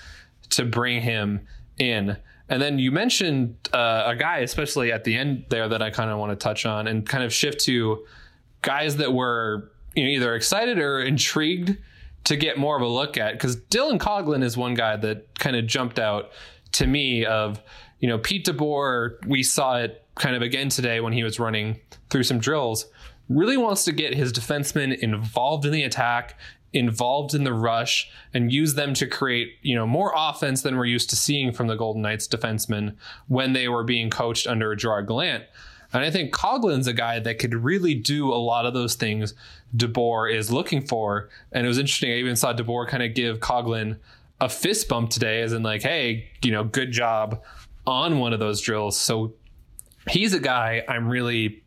to 0.51 0.65
bring 0.65 1.01
him 1.01 1.47
in. 1.77 2.17
And 2.49 2.61
then 2.61 2.77
you 2.77 2.91
mentioned 2.91 3.55
uh, 3.73 4.03
a 4.07 4.15
guy, 4.15 4.39
especially 4.39 4.91
at 4.91 5.03
the 5.03 5.15
end 5.15 5.45
there, 5.49 5.69
that 5.69 5.81
I 5.81 5.89
kind 5.89 6.09
of 6.09 6.19
want 6.19 6.31
to 6.31 6.35
touch 6.35 6.65
on 6.65 6.87
and 6.87 7.07
kind 7.07 7.23
of 7.23 7.33
shift 7.33 7.61
to 7.61 8.05
guys 8.61 8.97
that 8.97 9.13
were 9.13 9.71
you 9.95 10.03
know 10.03 10.09
either 10.09 10.35
excited 10.35 10.79
or 10.79 11.01
intrigued 11.01 11.77
to 12.25 12.37
get 12.37 12.57
more 12.57 12.75
of 12.75 12.81
a 12.81 12.87
look 12.87 13.17
at 13.17 13.33
because 13.33 13.57
Dylan 13.57 13.99
Coghlan 13.99 14.43
is 14.43 14.55
one 14.55 14.73
guy 14.73 14.95
that 14.97 15.37
kind 15.39 15.55
of 15.55 15.67
jumped 15.67 15.99
out 15.99 16.31
to 16.73 16.87
me 16.87 17.25
of 17.25 17.61
you 18.03 18.09
know, 18.09 18.17
Pete 18.17 18.45
DeBoer, 18.45 19.25
we 19.27 19.43
saw 19.43 19.77
it 19.77 20.05
kind 20.15 20.35
of 20.35 20.41
again 20.41 20.67
today 20.67 20.99
when 20.99 21.13
he 21.13 21.23
was 21.23 21.39
running 21.39 21.79
through 22.09 22.23
some 22.23 22.37
drills, 22.37 22.85
really 23.33 23.57
wants 23.57 23.83
to 23.85 23.91
get 23.91 24.13
his 24.13 24.31
defensemen 24.31 24.97
involved 24.97 25.65
in 25.65 25.71
the 25.71 25.83
attack, 25.83 26.37
involved 26.73 27.33
in 27.33 27.43
the 27.43 27.53
rush, 27.53 28.09
and 28.33 28.51
use 28.51 28.73
them 28.75 28.93
to 28.95 29.07
create, 29.07 29.53
you 29.61 29.75
know, 29.75 29.85
more 29.85 30.13
offense 30.15 30.61
than 30.61 30.77
we're 30.77 30.85
used 30.85 31.09
to 31.11 31.15
seeing 31.15 31.51
from 31.51 31.67
the 31.67 31.75
Golden 31.75 32.01
Knights 32.01 32.27
defensemen 32.27 32.95
when 33.27 33.53
they 33.53 33.67
were 33.67 33.83
being 33.83 34.09
coached 34.09 34.47
under 34.47 34.75
Gerard 34.75 35.07
Gallant. 35.07 35.43
And 35.93 36.03
I 36.03 36.09
think 36.09 36.33
Coghlan's 36.33 36.87
a 36.87 36.93
guy 36.93 37.19
that 37.19 37.37
could 37.37 37.53
really 37.53 37.93
do 37.93 38.33
a 38.33 38.35
lot 38.35 38.65
of 38.65 38.73
those 38.73 38.95
things 38.95 39.35
DeBoer 39.75 40.33
is 40.33 40.51
looking 40.51 40.85
for. 40.85 41.29
And 41.51 41.65
it 41.65 41.67
was 41.67 41.77
interesting. 41.77 42.11
I 42.11 42.15
even 42.15 42.35
saw 42.35 42.53
DeBoer 42.53 42.87
kind 42.87 43.03
of 43.03 43.13
give 43.13 43.39
Coghlan 43.39 43.97
a 44.41 44.49
fist 44.49 44.87
bump 44.87 45.09
today, 45.09 45.41
as 45.41 45.53
in 45.53 45.63
like, 45.63 45.83
hey, 45.83 46.29
you 46.43 46.51
know, 46.51 46.63
good 46.63 46.91
job 46.91 47.43
on 47.85 48.19
one 48.19 48.33
of 48.33 48.39
those 48.39 48.61
drills. 48.61 48.99
So 48.99 49.33
he's 50.09 50.33
a 50.33 50.39
guy 50.39 50.83
I'm 50.87 51.07
really, 51.07 51.62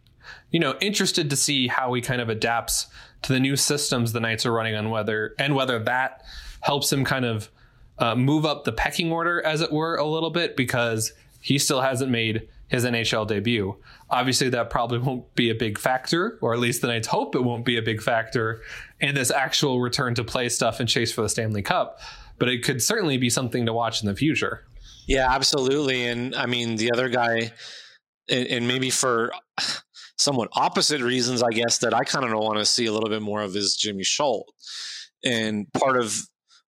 you 0.56 0.60
know, 0.60 0.74
interested 0.80 1.28
to 1.28 1.36
see 1.36 1.68
how 1.68 1.92
he 1.92 2.00
kind 2.00 2.18
of 2.18 2.30
adapts 2.30 2.86
to 3.20 3.34
the 3.34 3.38
new 3.38 3.56
systems 3.56 4.14
the 4.14 4.20
Knights 4.20 4.46
are 4.46 4.52
running 4.52 4.74
on 4.74 4.88
whether 4.88 5.34
and 5.38 5.54
whether 5.54 5.78
that 5.80 6.24
helps 6.62 6.90
him 6.90 7.04
kind 7.04 7.26
of 7.26 7.50
uh, 7.98 8.14
move 8.14 8.46
up 8.46 8.64
the 8.64 8.72
pecking 8.72 9.12
order, 9.12 9.44
as 9.44 9.60
it 9.60 9.70
were, 9.70 9.96
a 9.96 10.06
little 10.06 10.30
bit 10.30 10.56
because 10.56 11.12
he 11.42 11.58
still 11.58 11.82
hasn't 11.82 12.10
made 12.10 12.48
his 12.68 12.86
NHL 12.86 13.26
debut. 13.26 13.76
Obviously, 14.08 14.48
that 14.48 14.70
probably 14.70 14.96
won't 14.98 15.34
be 15.34 15.50
a 15.50 15.54
big 15.54 15.78
factor, 15.78 16.38
or 16.40 16.54
at 16.54 16.58
least 16.58 16.80
the 16.80 16.86
Knights 16.86 17.08
hope 17.08 17.34
it 17.34 17.44
won't 17.44 17.66
be 17.66 17.76
a 17.76 17.82
big 17.82 18.00
factor 18.00 18.62
in 18.98 19.14
this 19.14 19.30
actual 19.30 19.82
return 19.82 20.14
to 20.14 20.24
play 20.24 20.48
stuff 20.48 20.80
and 20.80 20.88
chase 20.88 21.12
for 21.12 21.20
the 21.20 21.28
Stanley 21.28 21.60
Cup. 21.60 22.00
But 22.38 22.48
it 22.48 22.64
could 22.64 22.82
certainly 22.82 23.18
be 23.18 23.28
something 23.28 23.66
to 23.66 23.74
watch 23.74 24.00
in 24.00 24.08
the 24.08 24.16
future. 24.16 24.64
Yeah, 25.06 25.30
absolutely. 25.30 26.06
And 26.06 26.34
I 26.34 26.46
mean, 26.46 26.76
the 26.76 26.92
other 26.92 27.10
guy, 27.10 27.52
and, 28.30 28.46
and 28.46 28.66
maybe 28.66 28.88
for 28.88 29.32
somewhat 30.16 30.48
opposite 30.52 31.00
reasons, 31.00 31.42
I 31.42 31.50
guess, 31.50 31.78
that 31.78 31.94
I 31.94 32.04
kind 32.04 32.24
of 32.24 32.32
want 32.38 32.58
to 32.58 32.64
see 32.64 32.86
a 32.86 32.92
little 32.92 33.10
bit 33.10 33.22
more 33.22 33.42
of 33.42 33.56
is 33.56 33.76
Jimmy 33.76 34.02
Schuldt. 34.02 34.46
And 35.24 35.70
part 35.72 35.96
of 35.96 36.14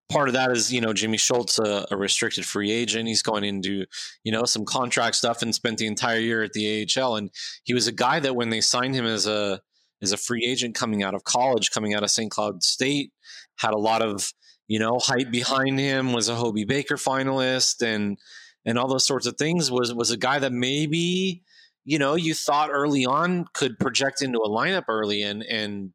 part 0.09 0.29
of 0.29 0.35
that 0.35 0.51
is 0.51 0.73
you 0.73 0.81
know 0.81 0.93
Jimmy 0.93 1.19
Schuldt's 1.19 1.59
a, 1.59 1.87
a, 1.91 1.97
restricted 1.97 2.45
free 2.45 2.71
agent. 2.71 3.09
He's 3.09 3.23
going 3.23 3.45
into 3.45 3.87
you 4.25 4.33
know 4.33 4.45
some 4.45 4.65
contract 4.65 5.17
stuff 5.17 5.43
and 5.43 5.55
spent 5.55 5.79
the 5.79 5.87
entire 5.87 6.19
year 6.19 6.43
at 6.43 6.53
the 6.53 6.87
AHL. 6.97 7.17
And 7.17 7.31
he 7.65 7.75
was 7.75 7.87
a 7.87 7.93
guy 7.93 8.21
that 8.21 8.37
when 8.37 8.51
they 8.51 8.61
signed 8.61 8.95
him 8.95 9.07
as 9.07 9.27
a 9.27 9.61
as 10.01 10.13
a 10.13 10.17
free 10.17 10.45
agent 10.47 10.75
coming 10.75 11.03
out 11.03 11.15
of 11.15 11.25
college, 11.25 11.71
coming 11.71 11.95
out 11.95 12.05
of 12.05 12.11
St. 12.11 12.31
Cloud 12.31 12.63
State, 12.63 13.13
had 13.57 13.75
a 13.75 13.79
lot 13.79 14.03
of 14.03 14.33
you 14.67 14.79
know 14.79 14.99
hype 14.99 15.31
behind 15.31 15.79
him. 15.79 16.13
Was 16.13 16.29
a 16.29 16.35
Hobey 16.35 16.65
Baker 16.65 16.97
finalist 16.97 17.83
and 17.83 18.19
and 18.65 18.79
all 18.79 18.89
those 18.89 19.07
sorts 19.07 19.27
of 19.27 19.37
things. 19.37 19.71
Was 19.71 19.93
was 19.95 20.11
a 20.11 20.17
guy 20.17 20.39
that 20.39 20.53
maybe 20.53 21.43
you 21.89 21.99
know 21.99 22.15
you 22.15 22.35
thought 22.35 22.69
early 22.71 23.07
on 23.07 23.47
could 23.55 23.79
project 23.79 24.21
into 24.21 24.39
a 24.39 24.49
lineup 24.49 24.85
early 24.89 25.23
and 25.23 25.43
and 25.45 25.93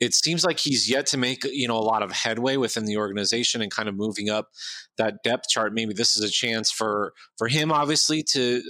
it 0.00 0.14
seems 0.14 0.44
like 0.44 0.58
he's 0.58 0.90
yet 0.90 1.06
to 1.06 1.16
make 1.16 1.44
you 1.44 1.68
know 1.68 1.76
a 1.76 1.88
lot 1.92 2.02
of 2.02 2.10
headway 2.10 2.56
within 2.56 2.86
the 2.86 2.96
organization 2.96 3.62
and 3.62 3.70
kind 3.70 3.88
of 3.88 3.94
moving 3.94 4.28
up 4.28 4.48
that 4.98 5.22
depth 5.22 5.48
chart. 5.48 5.72
Maybe 5.72 5.94
this 5.94 6.16
is 6.16 6.24
a 6.24 6.28
chance 6.28 6.72
for 6.72 7.12
for 7.38 7.46
him, 7.46 7.70
obviously, 7.70 8.24
to 8.30 8.62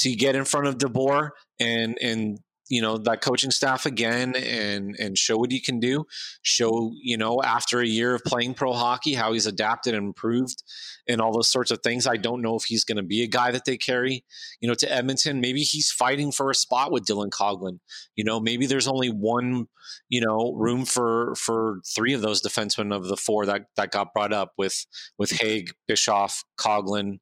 to 0.00 0.14
get 0.14 0.36
in 0.36 0.44
front 0.44 0.66
of 0.66 0.76
DeBoer 0.76 1.30
and 1.58 1.96
and 2.02 2.40
you 2.68 2.82
know 2.82 2.98
that 2.98 3.20
coaching 3.20 3.50
staff 3.50 3.86
again 3.86 4.34
and 4.36 4.96
and 4.98 5.16
show 5.16 5.36
what 5.36 5.52
he 5.52 5.60
can 5.60 5.80
do. 5.80 6.06
Show 6.42 6.92
you 7.00 7.16
know 7.16 7.40
after 7.42 7.80
a 7.80 7.86
year 7.86 8.14
of 8.14 8.24
playing 8.24 8.54
pro 8.54 8.72
hockey 8.72 9.14
how 9.14 9.32
he's 9.32 9.46
adapted 9.46 9.94
and 9.94 10.06
improved 10.06 10.62
and 11.08 11.20
all 11.20 11.32
those 11.32 11.48
sorts 11.48 11.70
of 11.70 11.80
things. 11.82 12.06
I 12.06 12.16
don't 12.16 12.42
know 12.42 12.56
if 12.56 12.64
he's 12.64 12.84
going 12.84 12.96
to 12.96 13.02
be 13.02 13.22
a 13.22 13.28
guy 13.28 13.50
that 13.50 13.64
they 13.64 13.76
carry 13.76 14.24
you 14.60 14.68
know 14.68 14.74
to 14.74 14.92
edmonton. 14.92 15.40
Maybe 15.40 15.60
he's 15.60 15.90
fighting 15.90 16.32
for 16.32 16.50
a 16.50 16.54
spot 16.54 16.92
with 16.92 17.04
dylan 17.04 17.30
coghlan 17.30 17.78
you 18.14 18.24
know 18.24 18.40
maybe 18.40 18.66
there's 18.66 18.88
only 18.88 19.08
one 19.08 19.68
you 20.08 20.20
know 20.20 20.52
room 20.56 20.84
for 20.84 21.34
for 21.36 21.80
three 21.86 22.12
of 22.12 22.22
those 22.22 22.42
defensemen 22.42 22.94
of 22.94 23.06
the 23.06 23.16
four 23.16 23.46
that 23.46 23.66
that 23.76 23.90
got 23.90 24.12
brought 24.12 24.32
up 24.32 24.52
with 24.58 24.86
with 25.18 25.30
hague 25.30 25.70
bischoff 25.86 26.44
coghlan 26.58 27.18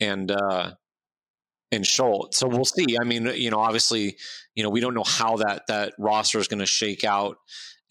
and 0.00 0.30
uh 0.30 0.72
and 1.72 1.84
Schuldt. 1.84 2.34
So 2.34 2.48
we'll 2.48 2.64
see. 2.64 2.96
I 3.00 3.04
mean, 3.04 3.26
you 3.34 3.50
know, 3.50 3.58
obviously, 3.58 4.16
you 4.54 4.62
know, 4.62 4.70
we 4.70 4.80
don't 4.80 4.94
know 4.94 5.04
how 5.04 5.36
that 5.36 5.66
that 5.68 5.94
roster 5.98 6.38
is 6.38 6.48
going 6.48 6.60
to 6.60 6.66
shake 6.66 7.04
out 7.04 7.38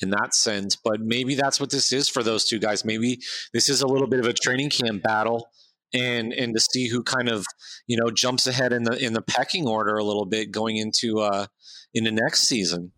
in 0.01 0.09
that 0.09 0.33
sense, 0.33 0.75
but 0.75 0.99
maybe 0.99 1.35
that's 1.35 1.59
what 1.59 1.69
this 1.69 1.91
is 1.91 2.09
for 2.09 2.23
those 2.23 2.45
two 2.45 2.59
guys. 2.59 2.83
Maybe 2.83 3.19
this 3.53 3.69
is 3.69 3.81
a 3.81 3.87
little 3.87 4.07
bit 4.07 4.19
of 4.19 4.25
a 4.25 4.33
training 4.33 4.69
camp 4.69 5.03
battle 5.03 5.49
and 5.93 6.33
and 6.33 6.53
to 6.53 6.59
see 6.59 6.87
who 6.87 7.03
kind 7.03 7.29
of, 7.29 7.45
you 7.87 7.97
know, 7.97 8.09
jumps 8.11 8.47
ahead 8.47 8.73
in 8.73 8.83
the 8.83 8.97
in 9.03 9.13
the 9.13 9.21
pecking 9.21 9.67
order 9.67 9.97
a 9.97 10.03
little 10.03 10.25
bit 10.25 10.51
going 10.51 10.77
into 10.77 11.19
uh 11.19 11.47
into 11.93 12.11
next 12.11 12.43
season. 12.43 12.91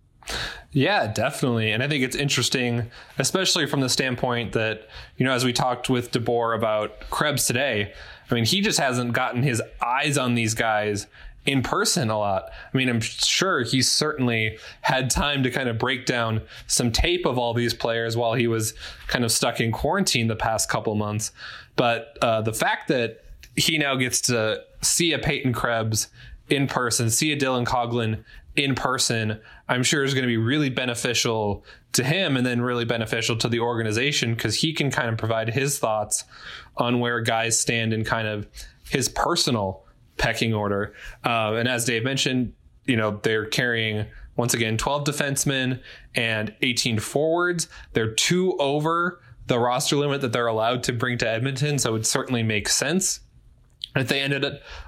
Yeah, 0.72 1.08
definitely. 1.08 1.72
And 1.72 1.82
I 1.82 1.88
think 1.88 2.04
it's 2.04 2.16
interesting, 2.16 2.92
especially 3.18 3.66
from 3.66 3.80
the 3.80 3.90
standpoint 3.90 4.52
that, 4.54 4.88
you 5.16 5.26
know, 5.26 5.32
as 5.32 5.46
we 5.46 5.54
talked 5.54 5.90
with 5.90 6.12
DeBoer 6.12 6.56
about 6.56 7.10
Krebs 7.10 7.46
today, 7.46 7.94
I 8.30 8.34
mean, 8.36 8.46
he 8.46 8.62
just 8.62 8.80
hasn't 8.80 9.14
gotten 9.14 9.44
his 9.44 9.62
eyes 9.82 10.18
on 10.18 10.36
these 10.36 10.54
guys 10.54 11.08
in 11.46 11.64
person 11.64 12.10
a 12.10 12.20
lot. 12.20 12.50
I 12.74 12.78
mean, 12.78 12.90
I'm 12.90 13.00
sure 13.00 13.64
he's 13.64 13.90
certainly 13.90 14.60
had 14.82 15.10
time 15.10 15.44
to 15.44 15.50
kind 15.50 15.70
of 15.70 15.78
break 15.78 16.06
down 16.06 16.42
some 16.68 16.92
tape 16.92 17.26
of 17.26 17.38
all 17.38 17.54
these 17.54 17.74
players 17.74 18.18
while 18.18 18.34
he 18.34 18.48
was 18.48 18.74
kind 19.08 19.24
of 19.24 19.32
stuck 19.32 19.62
in 19.62 19.72
quarantine 19.72 20.28
the 20.28 20.36
past 20.36 20.70
couple 20.70 20.94
months. 20.96 21.32
But 21.78 22.18
uh, 22.22 22.42
the 22.42 22.54
fact 22.54 22.90
that 22.90 23.24
he 23.56 23.78
now 23.78 23.96
gets 23.96 24.22
to 24.22 24.64
see 24.82 25.14
a 25.14 25.20
Peyton 25.20 25.54
Krebs 25.54 26.08
in 26.50 26.68
person, 26.68 27.10
see 27.10 27.32
a 27.32 27.38
Dylan 27.38 27.66
Coghlan 27.66 28.24
in 28.58 28.74
person, 28.74 29.40
I'm 29.70 29.84
sure 29.84 30.04
is 30.04 30.14
going 30.14 30.24
to 30.24 30.28
be 30.28 30.38
really 30.38 30.70
beneficial 30.70 31.64
to 31.94 32.04
him 32.04 32.36
and 32.36 32.46
then 32.46 32.62
really 32.62 32.86
beneficial 32.86 33.38
to 33.38 33.48
the 33.48 33.60
organization 33.60 34.34
because 34.34 34.56
he 34.56 34.74
can 34.74 34.90
kind 34.90 35.10
of 35.10 35.18
provide 35.18 35.50
his 35.50 35.78
thoughts 35.78 36.24
on 36.76 37.00
where 37.00 37.22
guys 37.22 37.60
stand 37.60 37.94
in 37.94 38.04
kind 38.04 38.28
of 38.28 38.48
his 38.90 39.10
personal 39.10 39.84
pecking 40.18 40.54
order. 40.54 40.94
Uh, 41.24 41.54
and 41.54 41.68
as 41.68 41.86
Dave 41.86 42.04
mentioned, 42.04 42.54
you 42.86 42.96
know, 42.96 43.20
they're 43.22 43.46
carrying 43.46 44.06
once 44.38 44.54
again 44.54 44.78
12 44.78 45.04
defensemen 45.04 45.80
and 46.16 46.54
18 46.62 47.00
forwards. 47.00 47.68
They're 47.94 48.14
two 48.14 48.56
over 48.58 49.22
the 49.46 49.60
roster 49.60 49.96
limit 49.96 50.22
that 50.22 50.34
they're 50.34 50.48
allowed 50.48 50.84
to 50.84 50.94
bring 50.94 51.18
to 51.20 51.30
Edmonton. 51.30 51.78
So 51.78 51.96
it 51.96 52.06
certainly 52.06 52.44
makes 52.44 52.76
sense 52.76 53.20
they 54.06 54.22
ended 54.22 54.46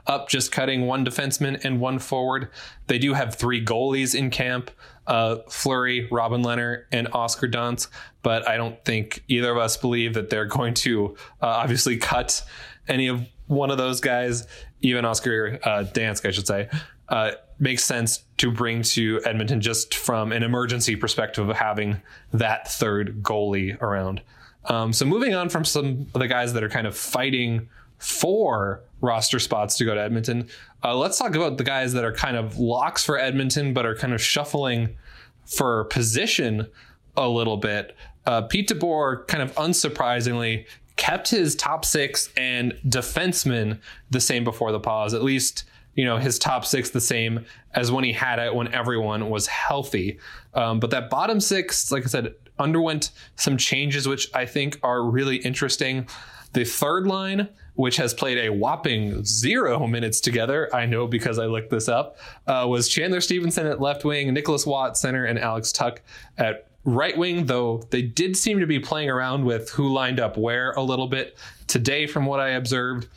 up 0.08 0.30
just 0.30 0.52
cutting 0.52 0.86
one 0.86 1.06
defenseman 1.06 1.64
and 1.64 1.80
one 1.80 2.00
forward, 2.00 2.50
they 2.88 3.00
do 3.00 3.14
have 3.14 3.36
three 3.36 3.64
goalies 3.64 4.14
in 4.14 4.30
camp 4.30 4.72
uh, 5.10 5.38
Fleury, 5.50 6.08
Robin 6.12 6.44
Lehner, 6.44 6.84
and 6.92 7.08
Oscar 7.14 7.48
Dansk. 7.48 7.90
But 8.22 8.48
I 8.48 8.58
don't 8.58 8.84
think 8.86 9.24
either 9.28 9.52
of 9.52 9.58
us 9.58 9.76
believe 9.76 10.14
that 10.14 10.30
they're 10.30 10.46
going 10.46 10.76
to 10.76 11.16
uh, 11.42 11.48
obviously 11.48 11.98
cut 11.98 12.44
any 12.88 13.08
of 13.08 13.28
one 13.48 13.72
of 13.72 13.78
those 13.80 14.00
guys, 14.00 14.48
even 14.82 15.06
Oscar 15.06 15.60
uh, 15.64 15.84
Dansk, 15.84 16.28
I 16.28 16.32
should 16.32 16.48
say. 16.48 16.70
Uh, 17.10 17.32
makes 17.58 17.84
sense 17.84 18.24
to 18.38 18.52
bring 18.52 18.84
to 18.84 19.20
Edmonton 19.26 19.60
just 19.60 19.96
from 19.96 20.32
an 20.32 20.44
emergency 20.44 20.96
perspective 20.96 21.50
of 21.50 21.56
having 21.58 22.02
that 22.32 22.72
third 22.72 23.24
goalie 23.24 23.82
around. 23.82 24.22
Um, 24.66 24.94
so 24.94 25.06
moving 25.06 25.34
on 25.34 25.50
from 25.50 25.66
some 25.66 26.08
of 26.14 26.20
the 26.20 26.28
guys 26.28 26.54
that 26.54 26.64
are 26.64 26.70
kind 26.70 26.86
of 26.86 26.96
fighting 26.96 27.68
for 28.00 28.82
roster 29.02 29.40
spots 29.40 29.78
to 29.78 29.86
go 29.86 29.94
to 29.94 30.02
Edmonton. 30.02 30.48
Uh, 30.84 30.96
let's 30.96 31.18
talk 31.18 31.36
about 31.36 31.58
the 31.58 31.64
guys 31.64 31.94
that 31.94 32.04
are 32.04 32.14
kind 32.14 32.36
of 32.36 32.58
locks 32.58 33.06
for 33.06 33.20
Edmonton, 33.20 33.74
but 33.74 33.86
are 33.86 33.96
kind 33.96 34.14
of 34.14 34.22
shuffling 34.22 34.98
for 35.46 35.86
position 35.86 36.68
a 37.16 37.28
little 37.28 37.58
bit. 37.58 37.96
Uh, 38.26 38.42
Pete 38.44 38.70
DeBoer, 38.70 39.28
kind 39.28 39.44
of 39.44 39.54
unsurprisingly, 39.56 40.66
kept 40.96 41.30
his 41.30 41.56
top 41.56 41.86
six 41.86 42.30
and 42.36 42.74
defenseman 42.88 43.80
the 44.10 44.20
same 44.20 44.44
before 44.44 44.72
the 44.72 44.80
pause. 44.80 45.14
At 45.14 45.24
least, 45.24 45.64
you 45.96 46.06
know, 46.06 46.18
his 46.18 46.38
top 46.38 46.66
six 46.66 46.90
the 46.90 47.02
same 47.02 47.46
as 47.74 47.92
when 47.92 48.04
he 48.04 48.14
had 48.14 48.40
it 48.40 48.54
when 48.54 48.74
everyone 48.74 49.30
was 49.30 49.48
healthy. 49.48 50.20
Um, 50.54 50.80
but 50.80 50.92
that 50.92 51.10
bottom 51.10 51.40
six, 51.40 51.92
like 51.92 52.04
I 52.04 52.08
said, 52.08 52.36
underwent 52.60 53.12
some 53.38 53.58
changes, 53.58 54.08
which 54.08 54.30
I 54.34 54.46
think 54.46 54.80
are 54.84 55.04
really 55.04 55.38
interesting. 55.38 56.08
The 56.54 56.66
third 56.66 57.08
line 57.08 57.48
which 57.80 57.96
has 57.96 58.14
played 58.14 58.38
a 58.38 58.50
whopping 58.50 59.24
zero 59.24 59.88
minutes 59.88 60.20
together, 60.20 60.70
I 60.76 60.86
know 60.86 61.08
because 61.08 61.40
I 61.40 61.46
looked 61.46 61.70
this 61.70 61.88
up, 61.88 62.18
uh, 62.46 62.66
was 62.68 62.90
Chandler 62.90 63.22
Stephenson 63.22 63.66
at 63.68 63.80
left 63.80 64.04
wing, 64.04 64.34
Nicolas 64.34 64.68
Roy 64.68 64.92
center, 64.92 65.24
and 65.24 65.40
Alex 65.40 65.72
Tuch 65.72 66.00
at 66.38 66.68
right 66.84 67.18
wing, 67.18 67.46
though 67.46 67.82
they 67.90 68.02
did 68.02 68.36
seem 68.36 68.60
to 68.60 68.68
be 68.68 68.80
playing 68.80 69.10
around 69.10 69.46
with 69.46 69.70
who 69.70 69.94
lined 69.94 70.20
up 70.20 70.36
where 70.36 70.72
a 70.72 70.82
little 70.82 71.08
bit 71.08 71.38
today, 71.68 72.06
from 72.06 72.26
what 72.26 72.42
I 72.42 72.50
observed. 72.50 73.08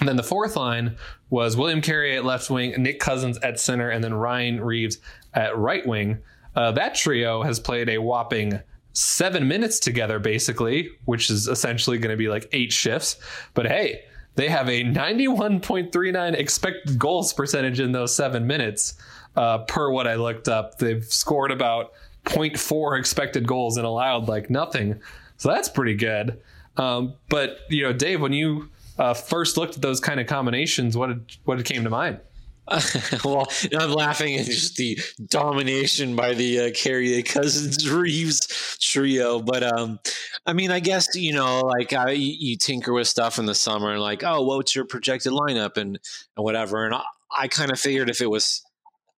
And 0.00 0.08
then 0.08 0.16
the 0.16 0.24
fourth 0.24 0.56
line 0.56 0.96
was 1.30 1.56
William 1.56 1.80
Carrier 1.80 2.18
at 2.18 2.24
left 2.24 2.50
wing, 2.50 2.74
Nick 2.82 2.98
Cousins 2.98 3.38
at 3.44 3.60
center, 3.60 3.90
and 3.90 4.02
then 4.02 4.12
Ryan 4.12 4.60
Reaves 4.60 4.98
at 5.34 5.56
right 5.56 5.86
wing. 5.86 6.18
Uh, 6.56 6.72
that 6.72 6.96
trio 6.96 7.44
has 7.44 7.60
played 7.60 7.88
a 7.88 7.98
whopping 7.98 8.58
seven 8.94 9.46
minutes 9.46 9.78
together, 9.78 10.18
basically, 10.18 10.90
which 11.04 11.28
is 11.28 11.46
essentially 11.48 11.98
going 11.98 12.12
to 12.12 12.16
be 12.16 12.28
like 12.28 12.48
eight 12.52 12.72
shifts. 12.72 13.16
But 13.52 13.66
hey, 13.66 14.04
they 14.36 14.48
have 14.48 14.68
a 14.68 14.82
91.39 14.84 16.34
expected 16.34 16.98
goals 16.98 17.32
percentage 17.32 17.80
in 17.80 17.92
those 17.92 18.14
seven 18.14 18.46
minutes. 18.46 18.94
Uh, 19.36 19.58
per 19.58 19.90
what 19.90 20.06
I 20.06 20.14
looked 20.14 20.48
up, 20.48 20.78
they've 20.78 21.04
scored 21.04 21.50
about 21.50 21.92
0.4 22.24 22.98
expected 22.98 23.46
goals 23.46 23.76
and 23.76 23.84
allowed 23.84 24.28
like 24.28 24.48
nothing. 24.48 25.00
So 25.36 25.50
that's 25.50 25.68
pretty 25.68 25.94
good. 25.94 26.40
Um, 26.76 27.14
but 27.28 27.58
you 27.68 27.82
know, 27.82 27.92
Dave, 27.92 28.20
when 28.20 28.32
you 28.32 28.70
uh, 28.98 29.14
first 29.14 29.56
looked 29.56 29.76
at 29.76 29.82
those 29.82 30.00
kind 30.00 30.20
of 30.20 30.26
combinations, 30.26 30.96
what 30.96 31.10
what 31.44 31.64
came 31.64 31.84
to 31.84 31.90
mind? 31.90 32.20
well, 33.24 33.46
I'm 33.78 33.92
laughing 33.92 34.36
at 34.36 34.46
just 34.46 34.76
the 34.76 34.98
domination 35.28 36.16
by 36.16 36.32
the 36.32 36.60
uh, 36.60 36.70
Carrier 36.74 37.22
Cousins 37.22 37.90
Reaves 37.90 38.78
trio. 38.80 39.40
But 39.40 39.62
um, 39.62 39.98
I 40.46 40.54
mean, 40.54 40.70
I 40.70 40.80
guess 40.80 41.14
you 41.14 41.34
know, 41.34 41.60
like 41.60 41.92
I, 41.92 42.12
you 42.12 42.56
tinker 42.56 42.92
with 42.92 43.06
stuff 43.06 43.38
in 43.38 43.44
the 43.44 43.54
summer, 43.54 43.92
and 43.92 44.00
like, 44.00 44.24
oh, 44.24 44.42
what's 44.42 44.74
your 44.74 44.86
projected 44.86 45.32
lineup 45.32 45.76
and 45.76 45.98
and 46.36 46.44
whatever. 46.44 46.86
And 46.86 46.94
I, 46.94 47.02
I 47.36 47.48
kind 47.48 47.70
of 47.70 47.78
figured 47.78 48.08
if 48.08 48.22
it 48.22 48.30
was 48.30 48.62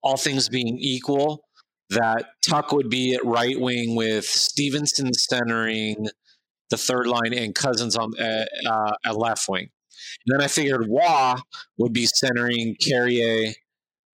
all 0.02 0.16
things 0.16 0.48
being 0.48 0.78
equal, 0.80 1.44
that 1.90 2.26
Tuch 2.48 2.72
would 2.72 2.90
be 2.90 3.14
at 3.14 3.24
right 3.24 3.58
wing 3.60 3.94
with 3.94 4.24
Stephenson 4.24 5.12
centering 5.14 6.08
the 6.70 6.76
third 6.76 7.06
line 7.06 7.32
and 7.32 7.54
Cousins 7.54 7.96
on 7.96 8.12
uh, 8.20 8.44
uh, 8.68 8.92
at 9.04 9.16
left 9.16 9.48
wing. 9.48 9.70
And 10.26 10.34
then 10.34 10.44
I 10.44 10.48
figured 10.48 10.88
Roy 10.88 11.34
would 11.78 11.92
be 11.92 12.06
centering 12.06 12.76
Carrier 12.76 13.52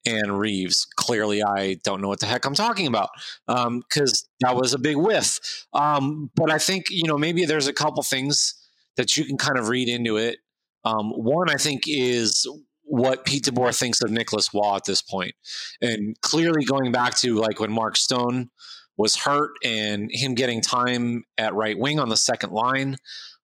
and 0.05 0.39
Reaves. 0.39 0.87
Clearly, 0.97 1.43
I 1.43 1.75
don't 1.85 2.01
know 2.01 2.09
what 2.09 2.21
the 2.21 2.27
heck 2.27 2.45
I'm 2.45 2.55
talking 2.55 2.87
about 2.87 3.11
because 3.47 4.25
um, 4.25 4.29
that 4.41 4.57
was 4.57 4.75
a 4.75 4.79
big 4.79 4.97
whiff. 4.97 5.67
Um, 5.73 6.31
but 6.35 6.51
I 6.51 6.59
think 6.59 6.91
you 6.91 7.05
know 7.07 7.19
maybe 7.19 7.45
there's 7.45 7.69
a 7.69 7.73
couple 7.73 8.03
things 8.03 8.55
that 8.97 9.17
you 9.17 9.25
can 9.25 9.39
kind 9.39 9.59
of 9.59 9.69
read 9.69 9.89
into 9.89 10.17
it. 10.17 10.39
Um, 10.85 11.11
one, 11.11 11.49
I 11.49 11.55
think, 11.55 11.85
is 11.87 12.47
what 12.83 13.25
Pete 13.25 13.45
DeBoer 13.45 13.77
thinks 13.77 14.03
of 14.03 14.11
Nicolas 14.11 14.53
Roy 14.53 14.77
at 14.77 14.85
this 14.85 15.03
point, 15.03 15.35
and 15.81 16.21
clearly 16.21 16.65
going 16.65 16.93
back 16.93 17.15
to 17.19 17.37
like 17.37 17.61
when 17.61 17.73
Mark 17.73 17.97
Stone 17.97 18.51
was 18.97 19.17
hurt 19.17 19.53
and 19.65 20.11
him 20.13 20.35
getting 20.35 20.61
time 20.61 21.25
at 21.39 21.55
right 21.55 21.79
wing 21.79 21.99
on 21.99 22.09
the 22.09 22.17
second 22.17 22.53
line, 22.53 22.97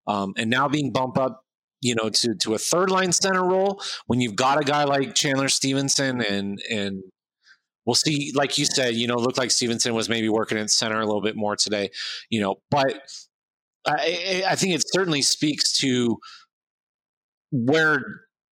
um, 0.07 0.33
and 0.37 0.49
now 0.49 0.67
being 0.67 0.91
bumped 0.91 1.17
up 1.17 1.43
you 1.81 1.95
know, 1.95 2.09
to 2.09 2.35
to 2.35 2.53
a 2.53 2.57
third 2.57 2.89
line 2.91 3.11
center 3.11 3.43
role 3.43 3.81
when 4.07 4.19
you've 4.21 4.35
got 4.35 4.59
a 4.59 4.63
guy 4.63 4.83
like 4.83 5.15
Chandler 5.15 5.49
Stephenson 5.49 6.21
and 6.21 6.61
and 6.69 7.03
we'll 7.85 7.95
see, 7.95 8.31
like 8.35 8.57
you 8.57 8.65
said, 8.65 8.95
you 8.95 9.07
know, 9.07 9.15
looked 9.15 9.37
like 9.37 9.51
Stephenson 9.51 9.95
was 9.95 10.09
maybe 10.09 10.29
working 10.29 10.57
in 10.57 10.67
center 10.67 10.99
a 10.99 11.05
little 11.05 11.21
bit 11.21 11.35
more 11.35 11.55
today, 11.55 11.89
you 12.29 12.39
know, 12.39 12.57
but 12.69 13.01
I, 13.87 14.43
I 14.47 14.55
think 14.55 14.75
it 14.75 14.83
certainly 14.93 15.21
speaks 15.21 15.77
to 15.79 16.17
where 17.51 17.99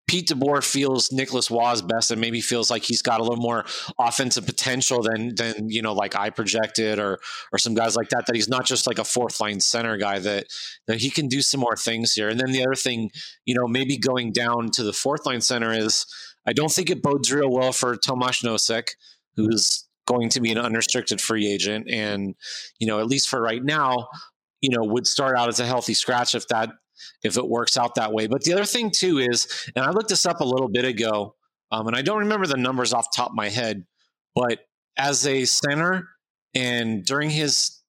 Pete 0.07 0.29
DeBoer 0.29 0.63
feels 0.63 1.11
Nicolas 1.11 1.51
Roy's 1.51 1.81
best 1.81 2.11
and 2.11 2.21
maybe 2.21 2.39
feels 2.39 2.71
like 2.71 2.83
he's 2.83 3.01
got 3.01 3.19
a 3.19 3.23
little 3.23 3.41
more 3.41 3.65
offensive 3.99 4.45
potential 4.45 5.01
than 5.01 5.35
than 5.35 5.69
you 5.69 5.81
know 5.81 5.93
like 5.93 6.15
I 6.15 6.29
projected 6.29 6.97
or 6.97 7.19
or 7.51 7.59
some 7.59 7.73
guys 7.73 7.95
like 7.95 8.09
that 8.09 8.25
that 8.25 8.35
he's 8.35 8.47
not 8.47 8.65
just 8.65 8.87
like 8.87 8.99
a 8.99 9.03
fourth 9.03 9.39
line 9.41 9.59
center 9.59 9.97
guy 9.97 10.19
that 10.19 10.47
that 10.87 10.99
he 10.99 11.09
can 11.09 11.27
do 11.27 11.41
some 11.41 11.59
more 11.59 11.75
things 11.75 12.13
here. 12.13 12.29
And 12.29 12.39
then 12.39 12.51
the 12.51 12.63
other 12.63 12.75
thing, 12.75 13.11
you 13.45 13.53
know, 13.53 13.67
maybe 13.67 13.97
going 13.97 14.31
down 14.31 14.71
to 14.71 14.83
the 14.83 14.93
fourth 14.93 15.25
line 15.25 15.41
center 15.41 15.73
is 15.73 16.05
I 16.45 16.53
don't 16.53 16.71
think 16.71 16.89
it 16.89 17.03
bodes 17.03 17.31
real 17.31 17.51
well 17.51 17.73
for 17.73 17.97
Tomas 17.97 18.41
Nosek, 18.41 18.91
who's 19.35 19.87
going 20.07 20.29
to 20.29 20.39
be 20.39 20.51
an 20.51 20.57
unrestricted 20.57 21.19
free 21.19 21.51
agent 21.51 21.89
and 21.89 22.33
you 22.79 22.87
know 22.87 22.99
at 22.99 23.07
least 23.07 23.27
for 23.27 23.41
right 23.41 23.63
now 23.63 24.07
you 24.61 24.69
know 24.69 24.83
would 24.83 25.05
start 25.05 25.37
out 25.37 25.49
as 25.49 25.59
a 25.59 25.65
healthy 25.65 25.93
scratch 25.93 26.33
if 26.33 26.47
that 26.47 26.69
if 27.23 27.37
it 27.37 27.47
works 27.47 27.77
out 27.77 27.95
that 27.95 28.13
way. 28.13 28.27
But 28.27 28.43
the 28.43 28.53
other 28.53 28.65
thing 28.65 28.91
too 28.91 29.19
is, 29.19 29.69
and 29.75 29.85
I 29.85 29.91
looked 29.91 30.09
this 30.09 30.25
up 30.25 30.41
a 30.41 30.45
little 30.45 30.69
bit 30.69 30.85
ago, 30.85 31.35
um, 31.71 31.87
and 31.87 31.95
I 31.95 32.01
don't 32.01 32.19
remember 32.19 32.47
the 32.47 32.57
numbers 32.57 32.93
off 32.93 33.07
top 33.15 33.31
of 33.31 33.35
my 33.35 33.49
head, 33.49 33.85
but 34.35 34.59
as 34.97 35.25
a 35.27 35.45
center 35.45 36.09
and 36.55 37.05
during 37.05 37.29
his 37.29 37.81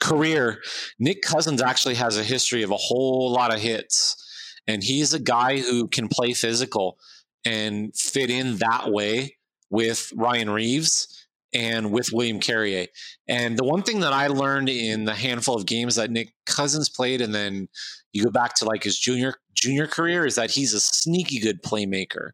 career, 0.00 0.60
Nick 0.98 1.22
Cousins 1.22 1.62
actually 1.62 1.94
has 1.94 2.18
a 2.18 2.24
history 2.24 2.62
of 2.62 2.70
a 2.70 2.76
whole 2.76 3.30
lot 3.32 3.52
of 3.52 3.60
hits. 3.60 4.20
And 4.66 4.82
he's 4.82 5.12
a 5.12 5.18
guy 5.18 5.58
who 5.58 5.88
can 5.88 6.08
play 6.08 6.32
physical 6.32 6.98
and 7.44 7.94
fit 7.94 8.30
in 8.30 8.56
that 8.56 8.90
way 8.90 9.36
with 9.70 10.12
Ryan 10.16 10.50
Reaves 10.50 11.23
and 11.54 11.92
with 11.92 12.08
William 12.12 12.40
Carrier. 12.40 12.86
And 13.28 13.56
the 13.56 13.64
one 13.64 13.82
thing 13.82 14.00
that 14.00 14.12
I 14.12 14.26
learned 14.26 14.68
in 14.68 15.04
the 15.04 15.14
handful 15.14 15.54
of 15.54 15.66
games 15.66 15.94
that 15.94 16.10
Nick 16.10 16.34
Cousins 16.46 16.88
played, 16.88 17.20
and 17.20 17.34
then 17.34 17.68
you 18.12 18.24
go 18.24 18.30
back 18.30 18.54
to 18.56 18.64
like 18.64 18.82
his 18.82 18.98
junior 18.98 19.34
junior 19.54 19.86
career, 19.86 20.26
is 20.26 20.34
that 20.34 20.50
he's 20.50 20.74
a 20.74 20.80
sneaky 20.80 21.38
good 21.38 21.62
playmaker. 21.62 22.30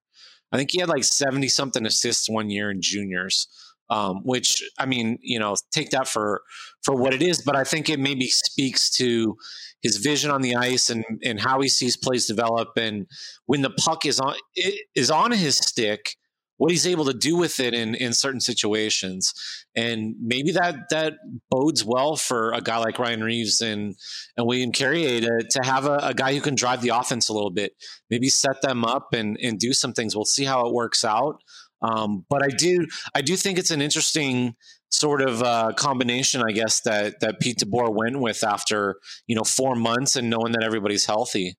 I 0.52 0.56
think 0.56 0.70
he 0.72 0.80
had 0.80 0.88
like 0.88 1.04
seventy 1.04 1.48
something 1.48 1.86
assists 1.86 2.28
one 2.28 2.50
year 2.50 2.70
in 2.70 2.80
juniors. 2.80 3.46
Um, 3.90 4.20
which 4.22 4.62
I 4.78 4.86
mean, 4.86 5.18
you 5.20 5.40
know, 5.40 5.56
take 5.72 5.90
that 5.90 6.06
for 6.06 6.42
for 6.84 6.94
what 6.94 7.12
it 7.12 7.22
is, 7.22 7.42
but 7.42 7.56
I 7.56 7.64
think 7.64 7.88
it 7.88 7.98
maybe 7.98 8.28
speaks 8.28 8.88
to 8.90 9.36
his 9.82 9.96
vision 9.96 10.30
on 10.30 10.42
the 10.42 10.54
ice 10.54 10.90
and 10.90 11.04
and 11.24 11.40
how 11.40 11.60
he 11.60 11.68
sees 11.68 11.96
plays 11.96 12.26
develop, 12.26 12.68
and 12.76 13.08
when 13.46 13.62
the 13.62 13.70
puck 13.70 14.06
is 14.06 14.20
on 14.20 14.36
is 14.94 15.10
on 15.10 15.32
his 15.32 15.56
stick, 15.56 16.14
what 16.60 16.70
he's 16.70 16.86
able 16.86 17.06
to 17.06 17.14
do 17.14 17.36
with 17.36 17.58
it 17.58 17.72
in 17.72 17.94
in 17.94 18.12
certain 18.12 18.38
situations. 18.38 19.32
And 19.74 20.14
maybe 20.20 20.52
that 20.52 20.90
that 20.90 21.14
bodes 21.50 21.82
well 21.82 22.16
for 22.16 22.52
a 22.52 22.60
guy 22.60 22.76
like 22.76 22.98
Ryan 22.98 23.24
Reaves 23.24 23.62
and 23.62 23.96
and 24.36 24.46
William 24.46 24.70
Carrier 24.70 25.22
to, 25.22 25.46
to 25.48 25.60
have 25.64 25.86
a, 25.86 25.96
a 26.02 26.12
guy 26.12 26.34
who 26.34 26.42
can 26.42 26.54
drive 26.54 26.82
the 26.82 26.90
offense 26.90 27.30
a 27.30 27.32
little 27.32 27.50
bit 27.50 27.72
maybe 28.10 28.28
set 28.28 28.60
them 28.60 28.84
up 28.84 29.14
and 29.14 29.38
and 29.42 29.58
do 29.58 29.72
some 29.72 29.94
things. 29.94 30.14
We'll 30.14 30.26
see 30.26 30.44
how 30.44 30.66
it 30.66 30.74
works 30.74 31.02
out. 31.02 31.36
Um, 31.80 32.26
but 32.28 32.42
I 32.42 32.48
do 32.48 32.86
I 33.14 33.22
do 33.22 33.36
think 33.36 33.58
it's 33.58 33.70
an 33.70 33.80
interesting 33.80 34.54
sort 34.90 35.22
of 35.22 35.42
uh, 35.42 35.72
combination 35.76 36.42
I 36.46 36.52
guess 36.52 36.82
that 36.82 37.20
that 37.20 37.40
Pete 37.40 37.56
DeBoer 37.60 37.94
went 37.94 38.20
with 38.20 38.44
after 38.44 38.96
you 39.26 39.34
know 39.34 39.44
four 39.44 39.76
months 39.76 40.14
and 40.14 40.28
knowing 40.28 40.52
that 40.52 40.62
everybody's 40.62 41.06
healthy. 41.06 41.56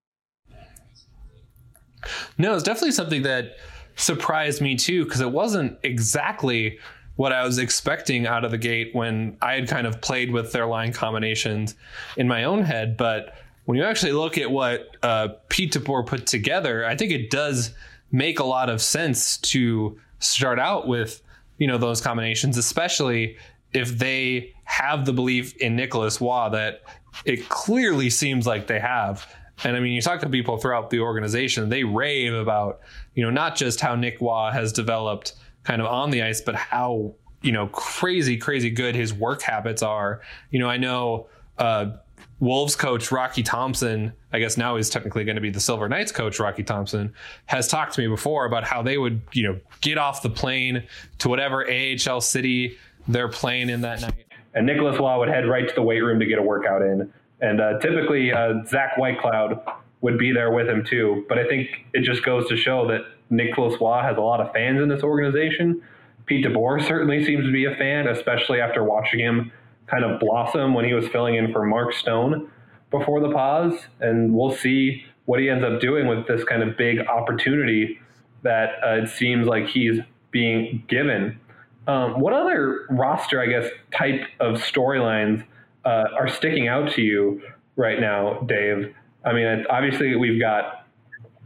No 2.38 2.54
it's 2.54 2.62
definitely 2.62 2.92
something 2.92 3.24
that 3.24 3.56
surprised 4.02 4.62
me 4.62 4.76
too 4.76 5.06
because 5.06 5.22
it 5.22 5.32
wasn't 5.32 5.78
exactly 5.84 6.80
what 7.16 7.32
I 7.32 7.44
was 7.44 7.58
expecting 7.58 8.26
out 8.26 8.44
of 8.44 8.52
the 8.52 8.58
gate 8.58 8.96
when 8.96 9.38
I 9.42 9.54
had 9.54 9.68
kind 9.68 9.86
of 9.86 10.02
played 10.02 10.32
with 10.32 10.52
their 10.52 10.66
line 10.66 10.94
combinations 10.94 11.76
in 12.18 12.28
my 12.28 12.46
own 12.46 12.64
head. 12.64 12.98
But 12.98 13.36
when 13.66 13.78
you 13.78 13.84
actually 13.84 14.14
look 14.14 14.38
at 14.38 14.50
what 14.50 14.98
uh, 15.04 15.30
Pete 15.50 15.74
DeBoer 15.74 16.06
put 16.06 16.26
together, 16.26 16.86
I 16.86 16.96
think 16.96 17.12
it 17.12 17.30
does 17.30 17.74
make 18.12 18.40
a 18.40 18.44
lot 18.44 18.70
of 18.70 18.82
sense 18.82 19.38
to 19.38 20.00
start 20.20 20.60
out 20.60 20.88
with 20.88 21.22
you 21.58 21.68
know 21.68 21.78
those 21.78 22.02
combinations, 22.02 22.58
especially 22.58 23.38
if 23.74 23.98
they 23.98 24.54
have 24.64 25.06
the 25.06 25.14
belief 25.14 25.56
in 25.58 25.76
Nicolas 25.76 26.20
Roy 26.20 26.50
that 26.52 26.82
it 27.26 27.48
clearly 27.50 28.10
seems 28.10 28.48
like 28.48 28.68
they 28.68 28.80
have. 28.80 29.28
And 29.64 29.76
I 29.76 29.80
mean, 29.80 29.94
you 29.94 30.02
talk 30.02 30.20
to 30.22 30.30
people 30.30 30.58
throughout 30.58 30.90
the 30.90 31.00
organization, 31.00 31.70
they 31.70 31.84
rave 31.84 32.34
about, 32.34 32.82
you 33.16 33.24
know, 33.24 33.30
not 33.30 33.56
just 33.56 33.80
how 33.80 33.96
Nick 33.96 34.20
Roy 34.22 34.50
has 34.52 34.74
developed 34.74 35.34
kind 35.64 35.82
of 35.82 35.88
on 35.88 36.10
the 36.10 36.24
ice, 36.24 36.42
but 36.42 36.56
how, 36.56 37.14
you 37.42 37.52
know, 37.52 37.68
crazy, 37.68 38.38
crazy 38.38 38.70
good 38.70 38.96
his 38.96 39.14
work 39.14 39.42
habits 39.42 39.84
are. 39.84 40.22
You 40.50 40.60
know, 40.60 40.70
I 40.70 40.78
know 40.78 41.28
uh, 41.58 41.92
Wolves 42.40 42.76
coach 42.76 43.12
Rocky 43.12 43.44
Thompson, 43.44 44.14
I 44.34 44.40
guess 44.40 44.58
now 44.58 44.76
he's 44.76 44.90
technically 44.90 45.24
going 45.24 45.36
to 45.36 45.42
be 45.42 45.52
the 45.52 45.60
Silver 45.60 45.88
Knights 45.88 46.12
coach, 46.12 46.40
Rocky 46.40 46.64
Thompson, 46.64 47.14
has 47.46 47.68
talked 47.68 47.94
to 47.94 48.02
me 48.02 48.08
before 48.08 48.46
about 48.46 48.64
how 48.64 48.82
they 48.82 48.98
would, 48.98 49.22
you 49.32 49.44
know, 49.44 49.60
get 49.82 49.98
off 49.98 50.24
the 50.24 50.30
plane 50.30 50.84
to 51.20 51.30
whatever 51.30 51.70
AHL 51.70 52.22
city 52.22 52.78
they're 53.08 53.30
playing 53.30 53.70
in 53.70 53.82
that 53.82 54.02
night. 54.02 54.26
And 54.54 54.66
Nicolas 54.66 55.00
Roy 55.00 55.20
would 55.20 55.30
head 55.30 55.48
right 55.48 55.68
to 55.68 55.76
the 55.76 55.82
weight 55.82 56.02
room 56.02 56.20
to 56.20 56.26
get 56.26 56.40
a 56.40 56.42
workout 56.42 56.82
in 56.82 57.14
and 57.42 57.60
uh, 57.60 57.80
typically, 57.80 58.32
uh, 58.32 58.64
Zach 58.66 58.96
Whitecloud 58.98 59.62
would 60.02 60.18
be 60.18 60.32
there 60.32 60.52
with 60.52 60.68
him 60.68 60.84
too. 60.84 61.26
But 61.28 61.40
I 61.40 61.48
think 61.48 61.70
it 61.94 62.04
just 62.04 62.24
goes 62.24 62.48
to 62.50 62.58
show 62.58 62.88
that 62.88 63.02
Nicolas 63.30 63.80
Roy 63.80 64.02
has 64.02 64.18
a 64.18 64.22
lot 64.22 64.40
of 64.40 64.52
fans 64.54 64.82
in 64.82 64.90
this 64.90 65.04
organization. 65.04 65.82
Pete 66.26 66.46
DeBoer 66.46 66.86
certainly 66.88 67.24
seems 67.26 67.46
to 67.46 67.52
be 67.52 67.66
a 67.66 67.76
fan, 67.76 68.08
especially 68.08 68.62
after 68.62 68.84
watching 68.84 69.20
him 69.20 69.52
kind 69.88 70.06
of 70.06 70.20
blossom 70.20 70.74
when 70.74 70.86
he 70.86 70.94
was 70.94 71.08
filling 71.10 71.36
in 71.36 71.52
for 71.52 71.66
Mark 71.66 71.94
Stone 71.94 72.50
before 72.90 73.20
the 73.20 73.32
pause. 73.32 73.74
And 74.00 74.34
we'll 74.34 74.56
see 74.56 75.04
what 75.26 75.40
he 75.40 75.50
ends 75.50 75.64
up 75.64 75.80
doing 75.80 76.08
with 76.08 76.28
this 76.28 76.44
kind 76.44 76.64
of 76.64 76.78
big 76.78 77.00
opportunity 77.08 78.00
that 78.44 78.76
uh, 78.86 79.04
it 79.04 79.10
seems 79.10 79.48
like 79.48 79.68
he's 79.68 80.00
being 80.32 80.84
given. 80.88 81.40
Um, 81.88 82.20
what 82.20 82.34
other 82.34 82.86
roster, 82.90 83.42
I 83.42 83.48
guess, 83.48 83.70
type 83.92 84.22
of 84.40 84.56
storylines 84.56 85.44
uh, 85.86 86.06
are 86.18 86.28
sticking 86.28 86.68
out 86.68 86.92
to 86.94 87.02
you 87.02 87.42
right 87.76 88.00
now, 88.00 88.40
Dave? 88.42 88.94
I 89.24 89.34
mean, 89.34 89.66
obviously 89.70 90.16
we've 90.16 90.40
got 90.40 90.86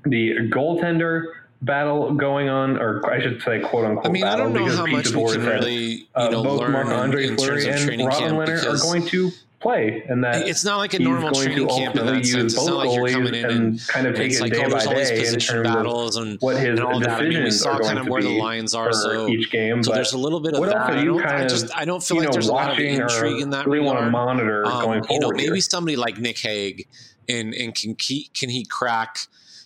the 0.06 0.36
goaltender 0.50 1.26
battle 1.62 2.14
going 2.14 2.50
on, 2.50 2.78
or 2.78 3.10
I 3.12 3.22
should 3.22 3.42
say, 3.42 3.60
quote 3.60 3.86
unquote. 3.86 4.06
I 4.06 4.10
mean, 4.10 4.24
battle, 4.24 4.48
I 4.48 4.54
don't 4.54 4.54
know 4.54 4.76
how 4.76 4.86
much 4.86 5.10
we 5.12 5.24
can 5.32 5.46
really, 5.46 5.76
you 5.76 6.06
uh, 6.16 6.30
know, 6.30 6.44
both 6.44 6.62
learn 6.62 6.72
Marc 6.72 6.88
Andre 6.88 7.36
Fleury 7.36 7.68
and 7.68 8.06
Robin 8.06 8.36
Lehner 8.36 8.66
are 8.66 8.78
going 8.78 9.06
to 9.08 9.32
play, 9.60 10.04
and 10.08 10.24
that 10.24 10.48
it's 10.48 10.64
not 10.64 10.78
like 10.78 10.94
a 10.94 11.00
normal 11.00 11.32
training 11.32 11.68
camp 11.68 11.96
in 11.96 12.06
that 12.06 12.26
sense. 12.26 12.54
It's 12.54 12.66
not 12.66 12.78
like 12.86 12.96
you're 12.96 13.10
coming 13.10 13.34
in 13.36 13.46
and, 13.46 13.52
and 13.52 13.88
kind 13.88 14.08
of 14.08 14.20
it's 14.20 14.40
like, 14.40 14.52
day 14.54 14.60
oh, 14.60 14.64
by 14.64 14.70
there's 14.70 14.88
all 14.88 14.96
these 14.96 15.10
day 15.10 15.16
in 15.18 15.24
position 15.26 15.56
terms 15.56 15.68
battles 15.70 16.16
and 16.18 16.38
what 16.42 16.58
his 16.58 16.68
and 16.70 16.80
all 16.82 17.00
that. 17.00 17.22
I 17.22 17.28
mean, 17.30 17.44
we 17.44 17.52
saw 17.52 17.72
are 17.78 17.82
kind 17.82 17.98
of 18.00 18.08
where 18.08 18.22
the 18.22 18.38
lines 18.38 18.74
are. 18.76 18.94
So 18.94 19.28
each 19.28 19.50
game. 19.52 19.84
so 19.84 19.94
there's 19.94 20.14
a 20.14 20.18
little 20.18 20.40
bit 20.40 20.54
of 20.54 20.60
what 20.60 20.70
that. 20.70 20.78
else 20.78 20.90
are 20.90 20.94
I 20.98 21.04
don't, 21.04 21.22
kind 21.22 21.44
I 21.44 21.48
just 21.48 21.76
I 21.78 21.86
don't 21.86 22.04
feel 22.04 22.18
like 22.18 22.28
know, 22.28 22.34
there's 22.34 22.48
a 22.48 22.54
lot 22.54 22.72
of 22.72 22.80
intrigue 22.80 23.42
in 23.42 23.50
that 23.52 23.66
really 23.68 23.80
want 23.86 23.98
regard. 23.98 24.08
to 24.08 24.12
monitor 24.12 24.66
Um, 24.66 24.82
going 24.84 25.04
you 25.10 25.20
know, 25.20 25.28
forward? 25.28 25.38
maybe 25.38 25.52
here? 25.52 25.62
somebody 25.62 25.96
like 25.96 26.18
Nick 26.20 26.40
Hague, 26.40 26.88
and 27.28 27.54
and 27.54 27.74
can 27.74 27.96
he, 28.00 28.30
can 28.34 28.50
he 28.50 28.66
crack, 28.66 29.18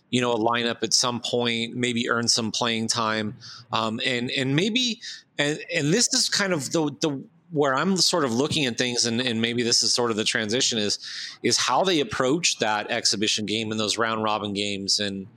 you 0.09 0.21
know, 0.21 0.31
a 0.33 0.37
lineup 0.37 0.83
at 0.83 0.93
some 0.93 1.19
point, 1.19 1.75
maybe 1.75 2.09
earn 2.09 2.27
some 2.27 2.51
playing 2.51 2.87
time, 2.87 3.35
um, 3.71 3.99
and 4.05 4.31
and 4.31 4.55
maybe 4.55 5.01
and 5.37 5.59
and 5.73 5.93
this 5.93 6.13
is 6.13 6.29
kind 6.29 6.53
of 6.53 6.71
the 6.71 6.89
the 7.01 7.23
where 7.51 7.73
I'm 7.73 7.97
sort 7.97 8.25
of 8.25 8.33
looking 8.33 8.65
at 8.65 8.77
things, 8.77 9.05
and, 9.05 9.19
and 9.21 9.41
maybe 9.41 9.63
this 9.63 9.81
is 9.83 9.93
sort 9.93 10.11
of 10.11 10.17
the 10.17 10.23
transition 10.23 10.77
is 10.77 10.99
is 11.43 11.57
how 11.57 11.83
they 11.83 11.99
approach 11.99 12.59
that 12.59 12.91
exhibition 12.91 13.45
game 13.45 13.71
and 13.71 13.79
those 13.79 13.97
round 13.97 14.23
robin 14.23 14.53
games, 14.53 14.99
and 14.99 15.27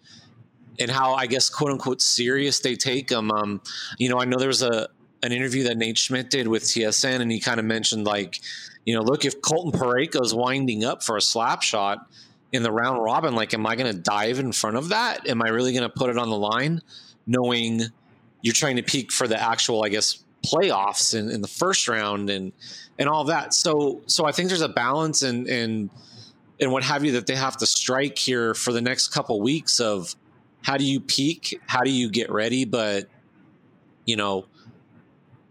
and 0.79 0.91
how 0.91 1.15
I 1.15 1.27
guess 1.27 1.49
quote 1.49 1.71
unquote 1.71 2.03
serious 2.03 2.61
they 2.61 2.77
take 2.77 3.09
them. 3.09 3.31
Um, 3.31 3.61
you 3.99 4.09
know, 4.09 4.21
I 4.21 4.25
know 4.25 4.39
there 4.39 4.49
was 4.49 4.63
a 4.63 4.89
an 5.23 5.33
interview 5.33 5.65
that 5.65 5.77
Nate 5.77 5.99
Schmidt 5.99 6.31
did 6.31 6.49
with 6.49 6.65
TSN, 6.65 7.21
and 7.21 7.31
he 7.31 7.41
kind 7.41 7.61
of 7.61 7.67
mentioned 7.67 8.05
like, 8.05 8.41
you 8.85 8.95
know, 8.95 9.03
look 9.03 9.25
if 9.25 9.41
Colton 9.41 9.79
Parayko's 9.79 10.35
winding 10.35 10.85
up 10.85 11.03
for 11.03 11.17
a 11.17 11.23
slap 11.23 11.63
shot 11.63 12.07
in 12.51 12.63
the 12.63 12.73
round 12.73 13.03
robin, 13.03 13.35
like, 13.35 13.55
am 13.55 13.67
I 13.67 13.77
going 13.77 13.91
to 13.91 13.99
dive 13.99 14.39
in 14.39 14.53
front 14.53 14.77
of 14.77 14.91
that? 14.91 15.27
Am 15.29 15.41
I 15.43 15.49
really 15.49 15.73
going 15.73 15.85
to 15.85 15.89
put 15.89 16.11
it 16.11 16.19
on 16.19 16.29
the 16.29 16.37
line, 16.37 16.81
knowing 17.27 17.83
you're 18.43 18.55
trying 18.55 18.77
to 18.77 18.83
peak 18.83 19.13
for 19.13 19.29
the 19.29 19.41
actual, 19.41 19.85
I 19.85 19.89
guess, 19.89 20.23
playoffs 20.43 21.19
in, 21.19 21.31
in 21.31 21.41
the 21.41 21.49
first 21.49 21.89
round 21.89 22.31
and 22.31 22.53
and 22.99 23.09
all 23.09 23.25
that. 23.25 23.55
So 23.55 24.03
so 24.07 24.27
I 24.27 24.33
think 24.33 24.49
there's 24.49 24.61
a 24.61 24.69
balance 24.69 25.23
and 25.23 25.47
and 25.47 25.91
and 26.61 26.71
what 26.71 26.85
have 26.85 27.05
you 27.05 27.13
that 27.13 27.27
they 27.27 27.35
have 27.37 27.57
to 27.59 27.67
strike 27.67 28.19
here 28.19 28.55
for 28.55 28.73
the 28.73 28.81
next 28.81 29.09
couple 29.09 29.41
weeks 29.41 29.81
of 29.81 30.15
how 30.63 30.77
do 30.77 30.85
you 30.85 31.01
peak, 31.01 31.61
how 31.67 31.81
do 31.81 31.91
you 31.91 32.09
get 32.11 32.31
ready, 32.31 32.65
but 32.65 33.09
you 34.05 34.17
know, 34.17 34.47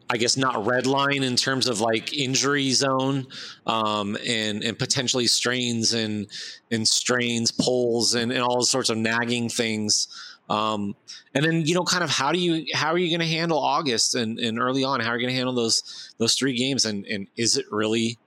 I 0.10 0.18
guess 0.18 0.36
not 0.36 0.66
red 0.66 0.88
line 0.88 1.24
in 1.24 1.38
terms 1.38 1.68
of 1.68 1.80
like 1.80 2.14
injury 2.14 2.72
zone, 2.72 3.28
um, 3.66 4.18
and 4.28 4.62
and 4.62 4.78
potentially 4.78 5.26
strains 5.28 5.94
and 5.94 6.28
and 6.70 6.86
strains, 6.86 7.50
pulls, 7.52 8.14
and, 8.14 8.32
and 8.32 8.42
all 8.42 8.62
sorts 8.64 8.90
of 8.90 8.98
nagging 8.98 9.48
things. 9.48 10.10
Um, 10.52 10.98
and 11.34 11.46
then 11.46 11.66
you 11.66 11.74
know, 11.74 11.84
kind 11.84 12.04
of 12.04 12.10
how 12.10 12.34
do 12.34 12.40
you 12.40 12.66
how 12.74 12.90
are 12.90 12.98
you 12.98 13.10
going 13.10 13.26
to 13.26 13.34
handle 13.34 13.58
August 13.58 14.16
and, 14.16 14.38
and 14.38 14.60
early 14.60 14.84
on? 14.84 15.00
How 15.00 15.12
are 15.12 15.18
you 15.18 15.26
going 15.26 15.34
to 15.34 15.38
handle 15.38 15.56
those 15.56 16.14
those 16.18 16.36
three 16.36 16.54
games? 16.58 16.84
And 16.84 17.06
and 17.06 17.28
is 17.38 17.56
it 17.56 17.66
really 17.72 18.20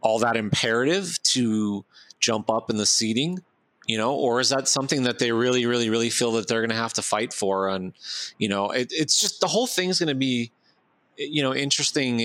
all 0.00 0.18
that 0.20 0.36
imperative 0.36 1.22
to 1.34 1.84
jump 2.18 2.48
up 2.48 2.70
in 2.70 2.78
the 2.78 2.86
seating? 2.86 3.40
You 3.86 3.98
know, 3.98 4.14
or 4.14 4.40
is 4.40 4.48
that 4.48 4.68
something 4.68 5.02
that 5.02 5.18
they 5.18 5.30
really, 5.32 5.66
really, 5.66 5.90
really 5.90 6.10
feel 6.10 6.32
that 6.32 6.48
they're 6.48 6.60
going 6.60 6.70
to 6.70 6.76
have 6.76 6.94
to 6.94 7.02
fight 7.02 7.34
for? 7.34 7.68
And 7.68 7.92
you 8.38 8.48
know, 8.48 8.70
it, 8.70 8.88
it's 8.90 9.20
just 9.20 9.40
the 9.42 9.46
whole 9.46 9.66
thing's 9.66 9.98
going 9.98 10.08
to 10.08 10.14
be 10.14 10.52
you 11.18 11.42
know 11.42 11.54
interesting 11.54 12.20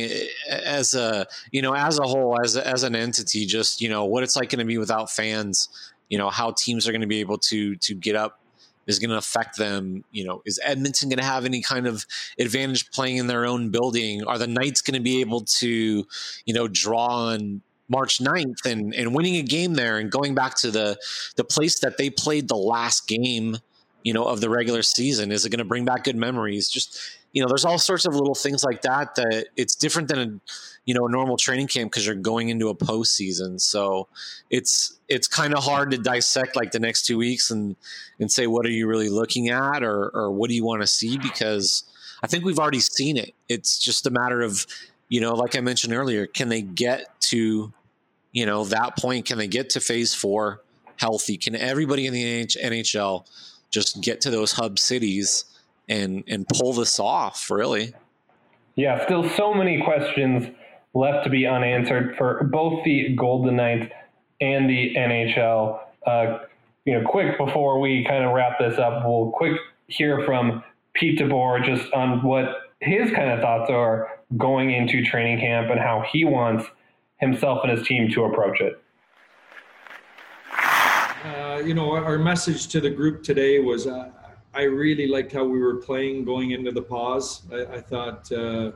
as 0.50 0.94
a 0.94 1.26
you 1.52 1.62
know 1.62 1.74
as 1.74 1.98
a 2.00 2.04
whole 2.04 2.38
as 2.44 2.58
as 2.58 2.84
an 2.84 2.94
entity 2.94 3.46
just 3.46 3.80
you 3.80 3.88
know 3.88 4.04
what 4.04 4.22
it's 4.22 4.36
like 4.36 4.50
going 4.50 4.60
to 4.60 4.66
be 4.66 4.78
without 4.78 5.10
fans 5.10 5.70
you 6.10 6.18
know 6.18 6.30
how 6.30 6.52
teams 6.52 6.90
are 6.90 6.92
going 6.92 7.00
to 7.00 7.08
be 7.08 7.22
able 7.22 7.38
to 7.38 7.78
to 7.78 7.96
get 7.96 8.18
up 8.18 8.41
is 8.88 9.00
going 9.00 9.10
to 9.10 9.18
affect 9.18 9.58
them 9.58 10.04
you 10.12 10.24
know 10.24 10.42
is 10.46 10.60
edmonton 10.64 11.10
going 11.10 11.20
to 11.20 11.24
have 11.24 11.46
any 11.46 11.62
kind 11.62 11.88
of 11.88 12.06
advantage 12.40 12.90
playing 12.92 13.18
in 13.18 13.28
their 13.28 13.46
own 13.46 13.70
building? 13.70 14.24
Are 14.26 14.38
the 14.38 14.48
knights 14.48 14.82
going 14.82 14.96
to 14.96 15.04
be 15.04 15.22
able 15.22 15.42
to 15.60 16.06
you 16.46 16.54
know 16.54 16.68
draw 16.68 17.32
on 17.32 17.62
march 17.90 18.20
9th 18.20 18.66
and 18.66 18.94
and 18.96 19.14
winning 19.14 19.36
a 19.36 19.42
game 19.42 19.74
there 19.74 19.98
and 19.98 20.10
going 20.10 20.34
back 20.34 20.56
to 20.56 20.72
the 20.72 20.98
the 21.36 21.44
place 21.44 21.80
that 21.80 21.98
they 21.98 22.10
played 22.10 22.48
the 22.48 22.56
last 22.56 23.08
game 23.08 23.58
you 24.04 24.14
know 24.14 24.26
of 24.26 24.42
the 24.42 24.50
regular 24.50 24.82
season? 24.82 25.32
Is 25.32 25.46
it 25.46 25.50
going 25.50 25.60
to 25.60 25.66
bring 25.66 25.86
back 25.86 26.04
good 26.04 26.16
memories? 26.16 26.70
Just 26.70 27.00
you 27.34 27.42
know, 27.42 27.48
there's 27.48 27.66
all 27.66 27.80
sorts 27.80 28.06
of 28.06 28.16
little 28.16 28.36
things 28.36 28.64
like 28.64 28.82
that 28.82 29.16
that 29.16 29.48
it's 29.56 29.76
different 29.76 30.08
than 30.10 30.20
a 30.20 30.40
you 30.86 30.94
know 30.94 31.06
a 31.06 31.12
normal 31.12 31.38
training 31.38 31.68
camp 31.68 31.92
because 31.92 32.06
you're 32.06 32.16
going 32.16 32.50
into 32.50 32.70
a 32.70 32.76
postseason. 32.76 33.60
So 33.60 34.08
it's 34.50 35.00
it's 35.08 35.28
kind 35.28 35.54
of 35.54 35.64
hard 35.64 35.92
to 35.92 35.98
dissect 35.98 36.56
like 36.56 36.72
the 36.72 36.80
next 36.80 37.06
two 37.06 37.18
weeks 37.18 37.52
and 37.52 37.76
and 38.20 38.32
say 38.32 38.48
what 38.48 38.66
are 38.66 38.72
you 38.72 38.88
really 38.88 39.10
looking 39.10 39.50
at 39.50 39.84
or 39.84 40.10
or 40.14 40.32
what 40.32 40.50
do 40.50 40.56
you 40.56 40.66
want 40.66 40.82
to 40.82 40.88
see 40.88 41.18
because 41.18 41.84
I 42.24 42.28
think 42.28 42.46
we've 42.46 42.60
already 42.60 42.80
seen 42.80 43.18
it. 43.18 43.34
It's 43.50 43.80
just 43.80 44.06
a 44.08 44.12
matter 44.12 44.42
of 44.42 44.66
you 45.10 45.20
know, 45.20 45.34
like 45.34 45.56
I 45.56 45.62
mentioned 45.62 45.94
earlier, 45.94 46.26
can 46.26 46.50
they 46.50 46.62
get 46.62 47.20
to 47.22 47.74
you 48.32 48.46
know 48.46 48.66
that 48.66 48.98
point? 48.98 49.26
Can 49.26 49.38
they 49.38 49.48
get 49.48 49.70
to 49.72 49.80
phase 49.80 50.14
four 50.14 50.62
healthy? 50.98 51.38
Can 51.38 51.56
everybody 51.56 52.08
in 52.08 52.14
the 52.14 52.46
NHL 52.46 53.26
just 53.70 54.02
get 54.02 54.22
to 54.22 54.30
those 54.30 54.54
hub 54.54 54.80
cities? 54.80 55.46
and 55.92 56.24
and 56.28 56.48
pull 56.48 56.74
this 56.74 57.00
off 57.00 57.52
really 57.52 57.94
yeah 58.76 59.04
still 59.06 59.28
so 59.30 59.54
many 59.54 59.82
questions 59.82 60.48
left 60.94 61.24
to 61.24 61.30
be 61.30 61.46
unanswered 61.46 62.16
for 62.18 62.44
both 62.52 62.84
the 62.84 63.16
golden 63.16 63.56
knights 63.56 63.92
and 64.42 64.70
the 64.70 64.94
nhl 64.96 65.80
uh, 66.06 66.40
you 66.86 66.94
know 66.94 67.08
quick 67.08 67.38
before 67.38 67.80
we 67.80 68.04
kind 68.06 68.24
of 68.24 68.34
wrap 68.34 68.60
this 68.60 68.78
up 68.78 69.04
we'll 69.06 69.32
quick 69.32 69.58
hear 69.88 70.24
from 70.26 70.64
pete 70.94 71.20
DeBoer 71.20 71.64
just 71.64 71.92
on 71.94 72.24
what 72.24 72.72
his 72.80 73.12
kind 73.12 73.30
of 73.30 73.40
thoughts 73.40 73.70
are 73.70 74.20
going 74.38 74.72
into 74.72 75.04
training 75.04 75.40
camp 75.40 75.70
and 75.70 75.80
how 75.80 76.04
he 76.12 76.26
wants 76.26 76.66
himself 77.18 77.60
and 77.64 77.78
his 77.78 77.88
team 77.88 78.10
to 78.12 78.26
approach 78.26 78.60
it 78.60 78.82
uh, 81.26 81.62
you 81.64 81.74
know 81.74 81.92
our 81.92 82.18
message 82.18 82.68
to 82.68 82.82
the 82.82 82.90
group 82.90 83.24
today 83.24 83.60
was 83.60 83.88
uh, 83.88 84.10
I 84.54 84.64
really 84.64 85.08
liked 85.08 85.32
how 85.32 85.46
we 85.46 85.60
were 85.60 85.78
playing 85.78 86.26
going 86.26 86.52
into 86.52 86.72
the 86.72 86.82
pause. 86.82 87.44
I, 87.52 87.76
I 87.76 87.82
thought, 87.82 88.30
uh, 88.32 88.72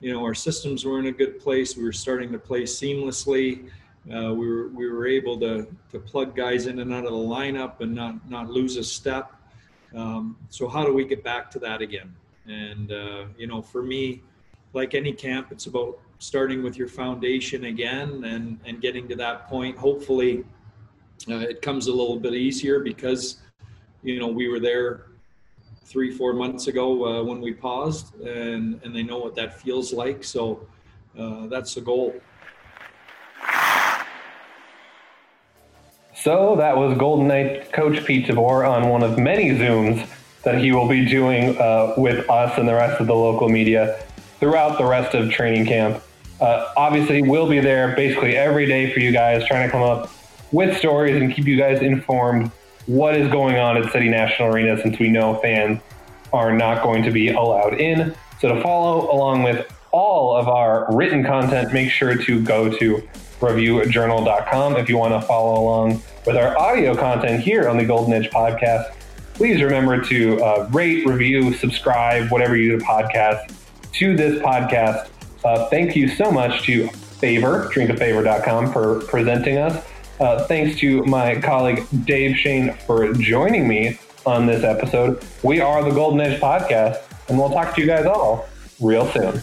you 0.00 0.12
know, 0.12 0.24
our 0.24 0.34
systems 0.34 0.84
were 0.84 0.98
in 0.98 1.06
a 1.06 1.12
good 1.12 1.38
place. 1.38 1.76
We 1.76 1.84
were 1.84 1.92
starting 1.92 2.32
to 2.32 2.38
play 2.38 2.62
seamlessly. 2.62 3.68
Uh, 4.06 4.32
we 4.34 4.48
were 4.48 4.68
we 4.68 4.90
were 4.90 5.06
able 5.06 5.38
to 5.40 5.66
to 5.92 5.98
plug 5.98 6.34
guys 6.34 6.66
in 6.66 6.78
and 6.78 6.92
out 6.92 7.04
of 7.04 7.12
the 7.12 7.16
lineup 7.16 7.80
and 7.80 7.94
not 7.94 8.28
not 8.30 8.48
lose 8.48 8.76
a 8.76 8.84
step. 8.84 9.32
Um, 9.94 10.36
so 10.48 10.68
how 10.68 10.84
do 10.84 10.94
we 10.94 11.04
get 11.04 11.22
back 11.22 11.50
to 11.52 11.58
that 11.60 11.82
again? 11.82 12.14
And 12.46 12.90
uh, 12.90 13.24
you 13.36 13.46
know, 13.46 13.60
for 13.60 13.82
me, 13.82 14.22
like 14.72 14.94
any 14.94 15.12
camp, 15.12 15.48
it's 15.52 15.66
about 15.66 15.98
starting 16.18 16.62
with 16.62 16.76
your 16.76 16.88
foundation 16.88 17.64
again 17.64 18.24
and 18.24 18.58
and 18.64 18.80
getting 18.80 19.06
to 19.08 19.16
that 19.16 19.48
point. 19.48 19.76
Hopefully, 19.76 20.44
uh, 21.28 21.36
it 21.36 21.60
comes 21.60 21.88
a 21.88 21.92
little 21.92 22.18
bit 22.18 22.32
easier 22.32 22.80
because 22.80 23.40
you 24.02 24.18
know, 24.18 24.28
we 24.28 24.48
were 24.48 24.60
there 24.60 25.09
three, 25.90 26.16
four 26.16 26.32
months 26.32 26.68
ago 26.68 27.04
uh, 27.04 27.24
when 27.24 27.40
we 27.40 27.52
paused, 27.52 28.14
and 28.20 28.80
and 28.84 28.94
they 28.94 29.02
know 29.02 29.18
what 29.18 29.34
that 29.34 29.60
feels 29.60 29.92
like. 29.92 30.22
So 30.22 30.66
uh, 31.18 31.48
that's 31.48 31.74
the 31.74 31.80
goal. 31.80 32.14
So 36.14 36.54
that 36.56 36.76
was 36.76 36.96
Golden 36.96 37.28
Knight 37.28 37.72
coach 37.72 38.04
Pete 38.04 38.26
DeBoer 38.26 38.68
on 38.68 38.88
one 38.88 39.02
of 39.02 39.18
many 39.18 39.50
Zooms 39.50 40.06
that 40.44 40.58
he 40.58 40.70
will 40.70 40.88
be 40.88 41.04
doing 41.06 41.58
uh, 41.58 41.94
with 41.96 42.28
us 42.30 42.56
and 42.58 42.68
the 42.68 42.74
rest 42.74 43.00
of 43.00 43.06
the 43.06 43.14
local 43.14 43.48
media 43.48 44.02
throughout 44.38 44.78
the 44.78 44.84
rest 44.84 45.14
of 45.14 45.30
training 45.30 45.66
camp. 45.66 46.02
Uh, 46.40 46.72
obviously, 46.76 47.20
we'll 47.20 47.48
be 47.48 47.60
there 47.60 47.94
basically 47.96 48.36
every 48.36 48.66
day 48.66 48.92
for 48.92 49.00
you 49.00 49.12
guys, 49.12 49.46
trying 49.46 49.66
to 49.66 49.70
come 49.70 49.82
up 49.82 50.10
with 50.52 50.76
stories 50.76 51.20
and 51.20 51.34
keep 51.34 51.46
you 51.46 51.56
guys 51.56 51.82
informed 51.82 52.50
what 52.86 53.14
is 53.14 53.30
going 53.30 53.56
on 53.56 53.76
at 53.76 53.92
City 53.92 54.08
National 54.08 54.54
Arena 54.54 54.80
since 54.80 54.98
we 54.98 55.08
know 55.08 55.36
fans 55.36 55.80
are 56.32 56.52
not 56.52 56.82
going 56.82 57.02
to 57.04 57.10
be 57.10 57.30
allowed 57.30 57.74
in. 57.74 58.14
So 58.40 58.54
to 58.54 58.62
follow 58.62 59.12
along 59.12 59.42
with 59.42 59.70
all 59.92 60.36
of 60.36 60.48
our 60.48 60.86
written 60.94 61.24
content, 61.24 61.72
make 61.72 61.90
sure 61.90 62.16
to 62.16 62.42
go 62.42 62.70
to 62.78 63.08
reviewjournal.com 63.40 64.76
if 64.76 64.88
you 64.88 64.96
want 64.96 65.20
to 65.20 65.26
follow 65.26 65.60
along 65.60 66.02
with 66.26 66.36
our 66.36 66.56
audio 66.58 66.94
content 66.94 67.40
here 67.40 67.68
on 67.68 67.76
the 67.76 67.84
Golden 67.84 68.12
Edge 68.12 68.30
podcast. 68.30 68.92
Please 69.34 69.62
remember 69.62 70.00
to 70.02 70.42
uh, 70.42 70.68
rate, 70.72 71.06
review, 71.06 71.54
subscribe, 71.54 72.30
whatever 72.30 72.56
you 72.56 72.72
do 72.72 72.78
to 72.78 72.84
podcast 72.84 73.54
to 73.94 74.16
this 74.16 74.40
podcast. 74.42 75.08
Uh, 75.44 75.66
thank 75.68 75.96
you 75.96 76.08
so 76.08 76.30
much 76.30 76.62
to 76.62 76.88
Favor, 77.20 77.70
drinkafavor.com 77.74 78.72
for 78.72 79.00
presenting 79.00 79.58
us. 79.58 79.84
Uh, 80.20 80.44
thanks 80.44 80.78
to 80.78 81.02
my 81.04 81.40
colleague 81.40 81.86
Dave 82.04 82.36
Schoen 82.36 82.74
for 82.86 83.10
joining 83.14 83.66
me 83.66 83.98
on 84.26 84.44
this 84.44 84.62
episode. 84.62 85.24
We 85.42 85.60
are 85.62 85.82
the 85.82 85.92
Golden 85.92 86.20
Edge 86.20 86.38
Podcast, 86.38 87.00
and 87.30 87.38
we'll 87.38 87.48
talk 87.48 87.74
to 87.74 87.80
you 87.80 87.86
guys 87.86 88.04
all 88.04 88.46
real 88.80 89.10
soon. 89.12 89.40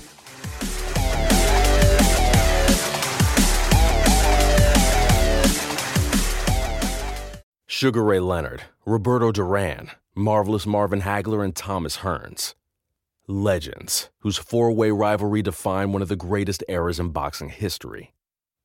Sugar 7.66 8.04
Ray 8.04 8.20
Leonard, 8.20 8.64
Roberto 8.86 9.32
Duran, 9.32 9.90
Marvelous 10.16 10.68
Marvin 10.68 11.02
Hagler, 11.02 11.44
and 11.44 11.56
Thomas 11.56 11.98
Hearns. 11.98 12.54
Legends, 13.28 14.10
whose 14.20 14.38
four 14.38 14.72
way 14.72 14.92
rivalry 14.92 15.42
defined 15.42 15.94
one 15.94 16.04
of 16.04 16.08
the 16.08 16.16
greatest 16.16 16.64
eras 16.70 17.00
in 17.00 17.10
boxing 17.10 17.50
history. 17.50 18.14